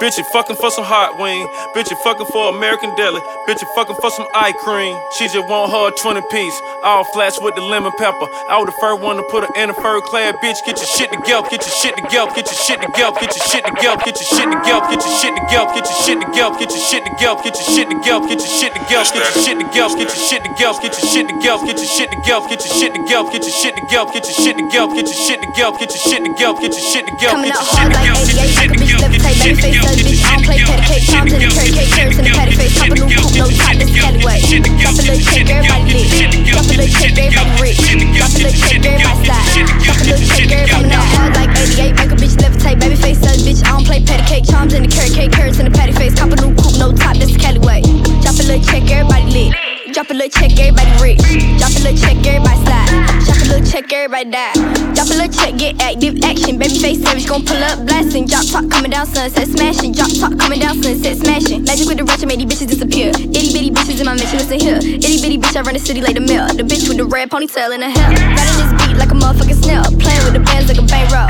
Bitch, 0.00 0.16
you 0.16 0.24
fucking 0.32 0.56
for 0.56 0.70
some 0.70 0.84
hot 0.84 1.20
wing. 1.20 1.46
Bitch, 1.76 1.90
you 1.90 1.96
fucking 2.00 2.24
for 2.32 2.48
American 2.48 2.88
deli. 2.96 3.20
Bitch, 3.44 3.60
you 3.60 3.68
fucking 3.76 3.96
for 4.00 4.08
some 4.08 4.26
eye 4.32 4.56
cream. 4.64 4.96
She 5.18 5.28
just 5.28 5.46
want 5.46 5.70
her 5.70 5.92
20 5.92 6.24
piece. 6.32 6.56
All 6.82 7.04
flats 7.12 7.36
with 7.38 7.54
the 7.54 7.60
lemon 7.60 7.92
pepper. 8.00 8.24
I 8.48 8.56
was 8.56 8.72
the 8.72 8.78
first 8.80 9.04
one 9.04 9.20
to 9.20 9.22
put 9.28 9.44
her 9.44 9.52
in 9.60 9.68
a 9.68 9.74
fur 9.74 10.00
clad 10.00 10.40
bitch. 10.40 10.64
Get 10.64 10.80
your 10.80 10.88
shit 10.88 11.12
together, 11.12 11.44
get 11.52 11.60
your 11.60 11.76
shit 11.84 12.00
together, 12.00 12.32
get 12.32 12.48
your 12.48 12.56
shit 12.64 12.80
together, 12.80 13.12
get 13.20 13.28
your 13.36 13.44
shit 13.44 13.60
together, 13.60 14.00
get 14.00 14.16
your 14.16 14.24
shit 14.24 14.48
together, 14.48 14.88
get 14.88 15.04
your 15.04 15.16
shit 15.20 15.36
together, 15.36 15.68
get 15.68 15.84
your 15.84 16.00
shit 16.00 16.16
together, 16.16 16.56
get 16.56 16.70
your 16.72 16.80
shit 16.80 17.04
together, 17.04 17.36
get 17.44 17.60
your 17.60 17.68
shit 17.68 17.84
together, 17.92 18.24
get 18.24 18.40
your 18.40 18.48
shit 18.56 18.72
together, 18.72 19.04
get 19.04 20.00
your 20.00 20.16
shit 20.16 20.40
together, 20.48 20.80
get 20.80 20.96
your 20.96 21.04
shit 21.12 21.28
together, 21.28 21.60
get 21.60 21.76
your 21.76 21.84
shit 21.92 22.08
together, 22.16 22.48
get 22.48 22.56
your 22.56 22.72
shit 22.72 22.88
together, 22.88 22.88
get 22.88 22.88
your 22.88 22.88
shit 22.88 22.96
together, 22.96 23.28
get 23.28 23.44
your 23.44 23.52
shit 23.52 23.74
together, 23.76 24.08
get 24.08 24.24
your 24.24 24.32
shit 24.32 24.56
together, 24.56 24.88
get 24.96 25.04
your 25.04 25.20
shit 25.20 25.40
together, 25.42 25.76
get 25.76 25.90
your 25.92 26.00
shit 26.00 26.24
together, 26.24 26.56
get 26.56 26.72
your 26.72 26.86
shit 26.88 27.04
together, 27.04 27.34
Coming 27.36 27.50
get 27.50 27.58
up 27.58 27.60
your 27.60 27.76
shit 27.76 27.76
hard 27.76 27.92
like 27.92 28.00
together, 28.00 28.24
88, 28.30 28.40
make 28.40 28.70
a 28.70 28.80
bitch 28.80 29.00
levitate, 29.02 29.60
baby 29.60 29.70
face 29.70 29.89
bitch. 29.98 30.22
I 30.22 30.36
don't 30.36 30.44
play 30.44 30.58
patty 30.62 30.84
cake, 30.86 31.06
times 31.10 31.32
in 31.32 31.40
the 31.40 31.50
curry 31.50 31.72
cake, 31.74 31.90
carrots 31.90 32.18
in 32.18 32.24
the 32.24 32.32
patty 32.34 32.54
face, 32.54 32.74
pop 32.78 32.90
a 32.90 32.94
new 32.94 33.08
coupe, 33.10 33.34
no 33.34 33.46
top, 33.50 33.74
this 33.74 33.90
Callaway. 33.90 34.38
Drop 34.78 34.94
a 34.94 35.02
little 35.02 35.24
check, 35.26 35.50
everybody 35.50 35.84
lit. 35.90 36.30
Drop 36.46 36.64
a 36.64 36.74
little 36.74 36.90
check, 36.90 37.14
everybody 37.18 37.52
rich. 37.58 37.80
Drop 38.14 38.30
a 38.30 38.38
little 38.38 38.54
check, 38.54 38.82
everybody 38.86 39.18
slide. 39.26 39.66
Drop 39.82 39.98
a 39.98 40.04
little 40.06 40.26
check, 40.30 40.50
everybody 40.50 40.88
now. 40.90 41.04
Hard 41.16 41.32
like 41.34 41.52
88, 41.56 41.96
make 41.98 42.12
a 42.12 42.18
bitch 42.18 42.36
levitate, 42.38 42.78
baby 42.78 42.96
face 42.96 43.20
does 43.20 43.42
bitch. 43.42 43.60
I 43.66 43.74
don't 43.74 43.86
play 43.86 44.00
patty 44.04 44.24
cake, 44.28 44.46
charms 44.46 44.74
in 44.74 44.82
the 44.84 44.90
curry 44.90 45.10
cake, 45.10 45.32
carrots 45.32 45.58
in 45.58 45.66
the 45.66 45.74
patty 45.74 45.92
face, 45.92 46.14
pop 46.14 46.30
a 46.30 46.36
new 46.38 46.54
coupe, 46.54 46.78
no 46.78 46.92
top, 46.92 47.16
this 47.16 47.34
Callaway. 47.36 47.82
Drop 48.22 48.36
a 48.38 48.44
little 48.46 48.62
check, 48.62 48.84
everybody 48.90 49.26
lit. 49.30 49.69
Drop 49.92 50.08
a 50.08 50.14
little 50.14 50.30
check, 50.30 50.54
everybody 50.54 51.02
rich. 51.02 51.18
Drop 51.58 51.74
a 51.74 51.82
little 51.82 51.98
check, 51.98 52.14
everybody 52.22 52.62
slide. 52.62 52.90
Drop 53.26 53.38
a 53.42 53.46
little 53.50 53.66
check, 53.66 53.92
everybody 53.92 54.30
die. 54.30 54.54
Drop 54.94 55.10
a 55.10 55.14
little 55.18 55.32
check, 55.34 55.58
get 55.58 55.82
active 55.82 56.22
action. 56.22 56.58
Baby 56.58 56.78
face 56.78 57.02
savage, 57.02 57.26
gon' 57.26 57.44
pull 57.44 57.58
up 57.58 57.84
blasting. 57.86 58.26
Drop 58.26 58.46
top 58.46 58.70
coming 58.70 58.92
down, 58.92 59.06
sunset 59.06 59.48
smashing. 59.48 59.92
Drop 59.92 60.10
top 60.14 60.38
coming 60.38 60.60
down, 60.60 60.80
sunset 60.80 61.16
smashing. 61.16 61.64
Magic 61.64 61.88
with 61.88 61.98
the 61.98 62.04
rush, 62.04 62.22
made 62.22 62.38
these 62.38 62.46
bitches 62.46 62.68
disappear. 62.68 63.10
Itty 63.10 63.50
bitty 63.50 63.70
bitches 63.70 63.98
in 63.98 64.06
my 64.06 64.14
mansion, 64.14 64.38
listen 64.38 64.60
here. 64.60 64.78
Itty 64.78 65.18
bitty 65.22 65.38
bitch, 65.38 65.56
I 65.56 65.62
run 65.62 65.74
the 65.74 65.80
city 65.80 66.00
like 66.00 66.14
the 66.14 66.20
mill. 66.20 66.46
The 66.46 66.62
bitch 66.62 66.86
with 66.86 66.98
the 66.98 67.06
red 67.06 67.30
ponytail 67.30 67.74
in 67.74 67.82
her 67.82 67.90
hair. 67.90 68.10
Riding 68.10 68.58
this 68.62 68.72
beat 68.78 68.96
like 68.96 69.10
a 69.10 69.18
motherfucking 69.18 69.58
snail. 69.58 69.82
Playing 69.98 70.22
with 70.22 70.34
the 70.34 70.44
bands 70.46 70.68
like 70.68 70.78
a 70.78 70.86
bankroll. 70.86 71.29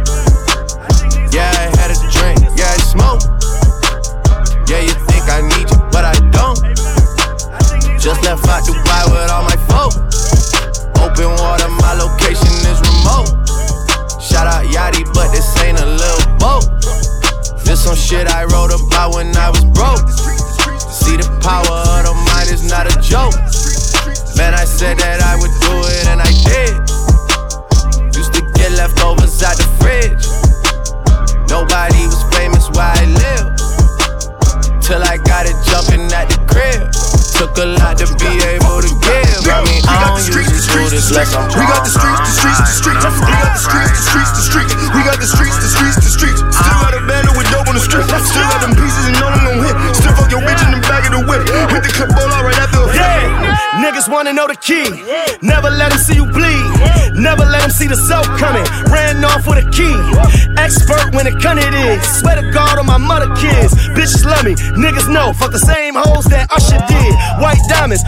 Some 17.91 17.99
shit 17.99 18.27
I 18.31 18.45
wrote 18.45 18.71
about 18.71 19.15
when 19.15 19.35
I 19.35 19.49
was 19.49 19.65
broke. 19.65 20.07
See 20.87 21.17
the 21.19 21.27
power 21.43 21.75
of 21.99 22.07
the 22.07 22.15
mind 22.31 22.47
is 22.47 22.63
not 22.63 22.87
a 22.87 22.95
joke. 23.03 23.35
Man, 24.39 24.55
I 24.55 24.63
said 24.63 24.95
that 25.03 25.19
I 25.19 25.35
would 25.35 25.51
do 25.59 25.75
it 25.91 26.07
and 26.07 26.23
I 26.23 26.31
did. 26.47 26.71
Used 28.15 28.31
to 28.31 28.47
get 28.55 28.71
leftovers 28.79 29.43
out 29.43 29.59
the 29.59 29.67
fridge. 29.75 30.23
Nobody 31.51 32.07
was 32.07 32.23
famous 32.31 32.71
where 32.71 32.95
I 32.95 33.03
live. 33.11 33.59
Till 34.79 35.03
I 35.03 35.19
got 35.27 35.43
it 35.43 35.59
jumping 35.67 36.07
at 36.15 36.31
the 36.31 36.39
crib. 36.47 37.10
Took 37.41 37.57
a 37.57 37.73
lot 37.73 37.97
to 37.97 38.05
be 38.21 38.37
able 38.53 38.85
to 38.85 38.91
give. 39.01 39.41
I 39.49 39.65
mean, 39.65 39.81
I 39.89 40.13
don't 40.13 40.21
usually 40.21 40.45
do 40.45 40.93
this 40.93 41.09
unless 41.09 41.33
I'm 41.33 41.49
We 41.49 41.65
got 41.65 41.81
the 41.81 41.89
streets, 41.89 42.21
the 42.21 42.37
streets, 42.37 42.61
the 42.61 42.69
streets. 42.69 43.01
We 43.01 43.33
got 43.33 43.57
the 43.57 43.65
streets, 43.65 43.97
the 43.97 44.05
streets, 44.05 44.31
the 44.37 44.45
streets. 44.45 44.73
We 44.93 45.01
got 45.01 45.17
the 45.17 45.25
streets, 45.25 45.57
the 45.57 45.69
streets, 45.73 45.97
the 46.05 46.13
streets. 46.13 46.37
Still 46.37 46.77
got 46.85 46.93
a 46.93 47.01
bando 47.01 47.33
with 47.33 47.49
dope 47.49 47.65
on 47.65 47.73
the 47.73 47.81
strip. 47.81 48.05
Still 48.05 48.45
got 48.45 48.61
them 48.61 48.77
pieces 48.77 49.09
and 49.09 49.17
know 49.17 49.33
them 49.33 49.41
gon' 49.41 49.57
hit. 49.57 49.73
Still 49.97 50.13
fuck 50.21 50.29
your 50.29 50.45
bitch 50.45 50.61
in 50.69 50.69
the 50.69 50.85
back 51.11 51.19
the 51.19 51.27
whip. 51.27 51.43
Hit 51.71 51.83
the 51.83 51.91
clip 51.91 52.09
all 52.15 52.43
right 52.43 52.57
after 52.57 52.79
a 52.79 52.87
flip. 52.87 52.95
Yeah, 52.95 53.83
niggas 53.83 54.07
wanna 54.11 54.33
know 54.33 54.47
the 54.47 54.55
key. 54.55 54.87
Never 55.41 55.69
let 55.69 55.91
them 55.91 55.99
see 55.99 56.15
you 56.15 56.25
bleed. 56.25 56.63
Never 57.15 57.45
let 57.45 57.61
them 57.61 57.71
see 57.71 57.87
the 57.87 57.95
soap 57.95 58.25
coming. 58.39 58.63
Ran 58.91 59.23
off 59.25 59.47
with 59.47 59.59
a 59.59 59.67
key. 59.71 59.95
Expert 60.57 61.13
when 61.13 61.27
it 61.27 61.41
gun 61.41 61.57
it 61.57 61.73
is. 61.73 62.01
Swear 62.19 62.35
to 62.41 62.51
God 62.51 62.79
on 62.79 62.85
my 62.85 62.97
mother 62.97 63.27
kids. 63.35 63.73
Bitches 63.95 64.25
love 64.25 64.45
me. 64.45 64.55
Niggas 64.79 65.11
know. 65.11 65.33
Fuck 65.33 65.51
the 65.51 65.59
same 65.59 65.95
hoes 65.95 66.25
that 66.25 66.51
Usher 66.51 66.79
did. 66.87 67.13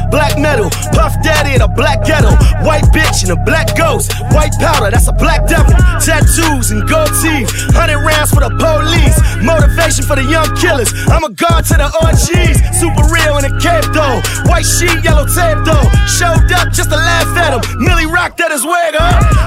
Black 0.10 0.38
metal. 0.40 0.70
Puff 0.94 1.14
daddy 1.24 1.56
in 1.56 1.62
a 1.62 1.68
black 1.68 2.06
ghetto. 2.06 2.32
White 2.66 2.86
bitch 2.96 3.24
in 3.24 3.32
a 3.32 3.40
black 3.44 3.76
ghost. 3.76 4.14
White 4.32 4.54
powder, 4.60 4.92
that's 4.92 5.08
a 5.08 5.14
black 5.14 5.48
devil. 5.48 5.74
Tattoos 6.00 6.72
and 6.72 6.88
gold 6.88 7.12
teeth. 7.22 7.50
Hundred 7.74 8.00
rounds 8.02 8.32
for 8.32 8.42
the 8.42 8.52
police. 8.58 9.18
Motivation 9.44 10.06
for 10.06 10.16
the 10.16 10.26
young 10.26 10.50
killers. 10.56 10.92
I'm 11.10 11.24
a 11.24 11.32
guard 11.32 11.66
to 11.72 11.76
the 11.78 11.90
OGs. 11.90 12.58
Super 12.80 13.06
real 13.12 13.38
in 13.38 13.46
a 13.46 13.54
cape 13.60 13.88
though. 13.94 14.22
White 14.50 14.66
sheet, 14.66 15.04
yellow 15.04 15.26
tape 15.26 15.62
though. 15.66 15.88
Showed 16.08 16.52
up 16.54 16.72
just 16.72 16.90
to 16.90 16.98
laugh 16.98 17.30
at 17.38 17.54
him. 17.54 17.62
Millie 17.82 18.08
rocked 18.08 18.40
at 18.42 18.52
his 18.52 18.66
wig. 18.66 18.96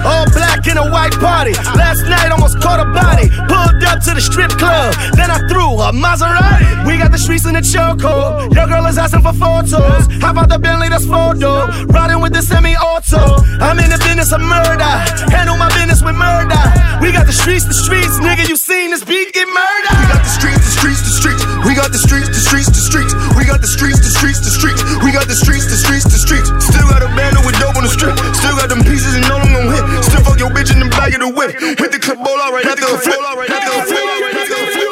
All 0.05 0.27
black 0.33 0.67
in 0.67 0.77
a 0.77 0.87
white 0.91 1.15
party. 1.19 1.53
Last 1.75 2.03
night 2.07 2.31
almost 2.31 2.61
caught 2.61 2.81
a 2.81 2.89
body. 2.93 3.29
Pulled 3.49 3.83
up 3.85 4.03
to 4.05 4.15
the 4.15 4.21
strip 4.21 4.51
club. 4.57 4.95
Then 5.17 5.31
I 5.31 5.39
threw 5.49 5.79
a 5.81 5.93
Maserati. 5.93 6.87
We 6.87 6.99
got 6.99 7.13
the 7.13 7.19
streets 7.19 7.47
in 7.47 7.55
the 7.55 7.61
chokehold. 7.61 8.55
Your 8.55 8.67
girl 8.67 8.87
is 8.87 8.99
asking 8.99 9.23
for 9.23 9.33
photos. 9.33 10.07
About 10.37 10.53
the 10.53 10.61
Bentley 10.61 10.93
that's 10.93 11.09
photo? 11.09 11.65
Riding 11.89 12.21
with 12.21 12.37
the 12.37 12.45
semi-auto. 12.45 13.41
I'm 13.57 13.81
in 13.81 13.89
the 13.89 13.97
business 14.05 14.37
of 14.37 14.45
murder. 14.45 14.93
Handle 15.33 15.57
my 15.57 15.73
business 15.73 16.05
with 16.05 16.13
murder. 16.13 16.61
We 17.01 17.09
got 17.09 17.25
the 17.25 17.33
streets, 17.33 17.65
the 17.65 17.73
streets, 17.73 18.21
nigga. 18.21 18.45
You 18.45 18.61
seen 18.61 18.93
this 18.93 19.01
beat 19.01 19.33
get 19.33 19.49
murdered. 19.49 19.97
We 19.97 20.05
got 20.13 20.21
the 20.21 20.29
streets, 20.29 20.61
the 20.61 20.73
streets, 20.77 21.01
the 21.09 21.15
streets. 21.17 21.41
We 21.65 21.73
got 21.73 21.89
the 21.89 21.97
streets, 21.97 22.29
the 22.29 22.37
streets, 22.37 22.69
the 22.69 22.85
streets. 22.85 23.17
We 23.33 23.49
got 23.49 23.65
the 23.65 23.71
streets, 23.71 23.97
the 24.05 24.13
streets, 24.13 24.45
the 24.45 24.53
streets. 24.53 24.85
We 25.01 25.09
got 25.09 25.25
the 25.25 25.39
streets, 25.39 25.73
the 25.73 25.79
streets, 25.81 26.05
the 26.05 26.21
streets. 26.21 26.53
Still 26.61 26.85
got 26.93 27.01
a 27.01 27.09
bando 27.17 27.41
with 27.41 27.57
dope 27.57 27.81
on 27.81 27.89
the 27.89 27.93
strip. 27.93 28.13
Still 28.37 28.61
got 28.61 28.69
them 28.69 28.85
pieces 28.85 29.17
and 29.17 29.25
know 29.25 29.41
them 29.41 29.57
gon' 29.57 29.73
hit. 29.73 29.85
Still 30.05 30.21
fuck 30.21 30.37
your 30.37 30.53
bitch 30.53 30.69
in 30.69 30.85
the 30.85 30.93
back 30.93 31.17
of 31.17 31.25
the 31.25 31.33
whip. 31.33 31.57
Hit 31.57 31.97
the 31.97 32.01
clip 32.01 32.21
all 32.21 32.37
out 32.45 32.53
right 32.53 32.69
after 32.69 32.85
a 32.85 33.01
flip. 33.01 33.17
Right 33.17 33.49
after 33.49 33.73
a 33.73 33.89
flip. 33.89 34.05
Right 34.21 34.37
after 34.37 34.53
a 34.53 34.69
flip. 34.69 34.85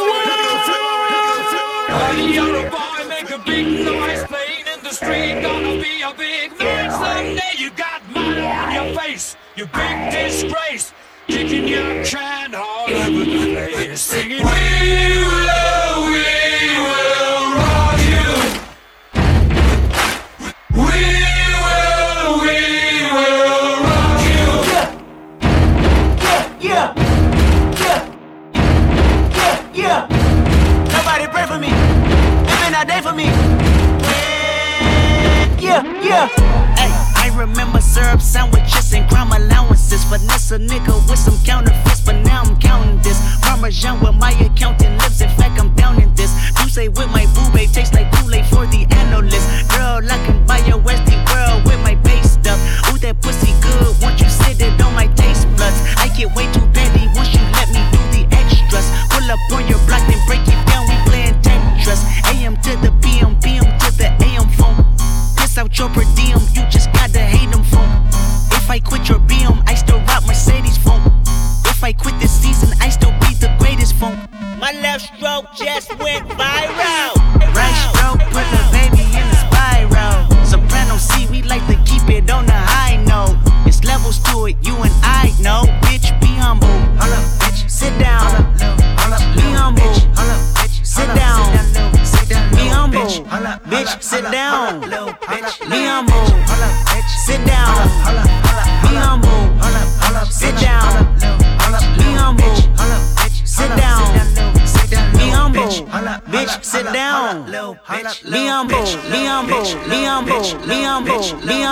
You're 2.33 2.65
a 2.65 2.71
boy, 2.73 3.05
make 3.13 3.29
a 3.29 3.39
big 3.45 3.85
noise 3.85 4.25
playing 4.25 4.25
in 4.25 4.33
the 4.33 4.34
street. 4.95 5.43
Gonna 5.43 5.83
be 5.83 6.03
a 6.03 6.15
big 6.15 6.57
man 6.59 6.91
someday. 6.91 7.55
You 7.59 7.71
got 7.71 8.01
mud 8.13 8.39
on 8.39 8.73
your 8.73 8.99
face, 8.99 9.37
you 9.57 9.67
big 9.67 10.13
disgrace. 10.13 10.93
Kicking 11.27 11.67
your 11.67 12.05
can 12.05 12.55
all 12.55 12.87
over 12.89 13.25
the 13.25 13.73
place. 13.75 14.01
Singing, 14.01 14.39
We 14.39 14.45
will, 14.45 16.05
we 16.07 16.23
will 16.87 17.45
rock 17.59 17.99
you. 18.13 18.31
We 20.71 21.03
will, 21.65 22.31
we 22.45 22.59
will 23.15 23.75
rock 23.89 24.21
you. 24.31 24.47
Yeah, 26.69 26.87
yeah, 27.81 27.99
yeah, 29.35 29.73
yeah. 29.75 30.07
Nobody 30.93 31.27
pray 31.27 31.47
for 31.47 31.59
me. 31.59 31.71
Been 32.61 32.75
a 32.75 32.85
day 32.87 33.01
for 33.01 33.13
me. 33.13 33.74
Yeah, 35.65 35.81
yeah. 36.05 36.29
Hey, 36.77 36.93
I 37.17 37.35
remember 37.35 37.81
syrup 37.81 38.21
sandwiches 38.21 38.93
and 38.93 39.09
crime 39.09 39.33
allowances. 39.33 40.05
Finesse 40.05 40.51
a 40.51 40.59
nigga 40.59 40.93
with 41.09 41.19
some 41.19 41.39
counterfeits, 41.43 42.03
but 42.03 42.21
now 42.21 42.43
I'm 42.43 42.61
counting 42.61 43.01
this. 43.01 43.19
Parmesan 43.41 43.99
with 44.01 44.15
my 44.15 44.33
accountant 44.33 45.01
lips. 45.01 45.23
In 45.23 45.31
fact, 45.31 45.59
I'm 45.59 45.75
down 45.75 46.03
in 46.03 46.13
this. 46.15 46.31
Say 46.69 46.89
with 46.89 47.09
my 47.13 47.25
boo 47.35 47.49
babe 47.55 47.71
tastes 47.71 47.95
like 47.95 48.11
too 48.13 48.27
late 48.27 48.45
for 48.47 48.67
the 48.67 48.85
analyst. 48.91 49.47
Girl, 49.71 50.05
I 50.05 50.19
can 50.27 50.45
buy 50.45 50.59
your 50.67 50.81
Westie 50.81 51.17
world 51.33 51.65
with 51.65 51.81
my 51.81 51.95
base 51.95 52.33
stuff. 52.33 52.59
Ooh, 52.93 52.99
that 52.99 53.23
pussy 53.23 53.55
good. 53.63 53.97
Once 54.03 54.21
you 54.21 54.29
sit 54.29 54.61
it 54.61 54.83
on 54.83 54.93
my 54.93 55.07
taste 55.15 55.49
buds, 55.57 55.81
I 55.97 56.09
get 56.19 56.35
way 56.35 56.45
too 56.53 56.67
petty 56.75 57.07
once 57.15 57.33
you 57.33 57.41
let 57.57 57.71
me 57.71 57.81
do 57.95 58.03
the 58.13 58.37
extras. 58.37 58.91
Liambo, 59.25 59.65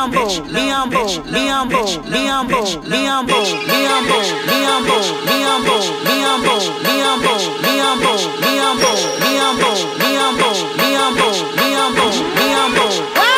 Liambo, 0.02 0.26
Liambo, 0.50 1.04
Liambo, 1.30 1.84
Liambo, 2.10 2.58
Liambo, 2.90 3.38
Liambo, 3.70 4.16
Liambo, 4.48 4.96
Liambo, 5.26 5.76
Liambo, 6.02 6.54
Liambo, 6.82 7.32
Liambo, 7.62 8.10
Liambo, 8.42 8.90
Liambo, 9.22 9.70
Liambo, 10.00 10.48
Liambo, 10.76 11.28
Liambo, 11.56 12.06
Liambo. 12.34 12.82
Okay. 12.82 13.31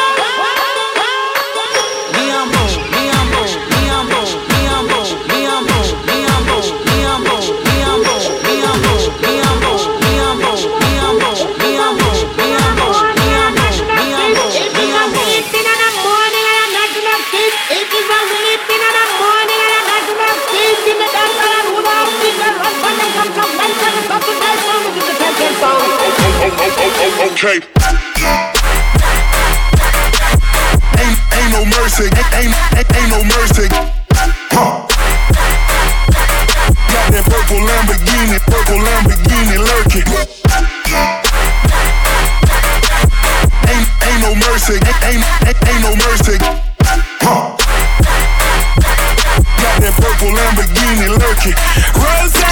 Lamborghini 51.34 51.54
lurking. 51.54 51.54
Rose. 52.00 52.44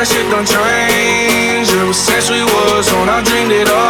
that 0.00 0.06
shit 0.06 0.30
done 0.30 0.46
changed 0.46 1.72
Ever 1.76 1.92
since 1.92 2.30
we 2.30 2.42
was 2.42 2.92
on, 2.94 3.08
I 3.08 3.22
dreamed 3.22 3.52
it 3.52 3.68
all 3.68 3.89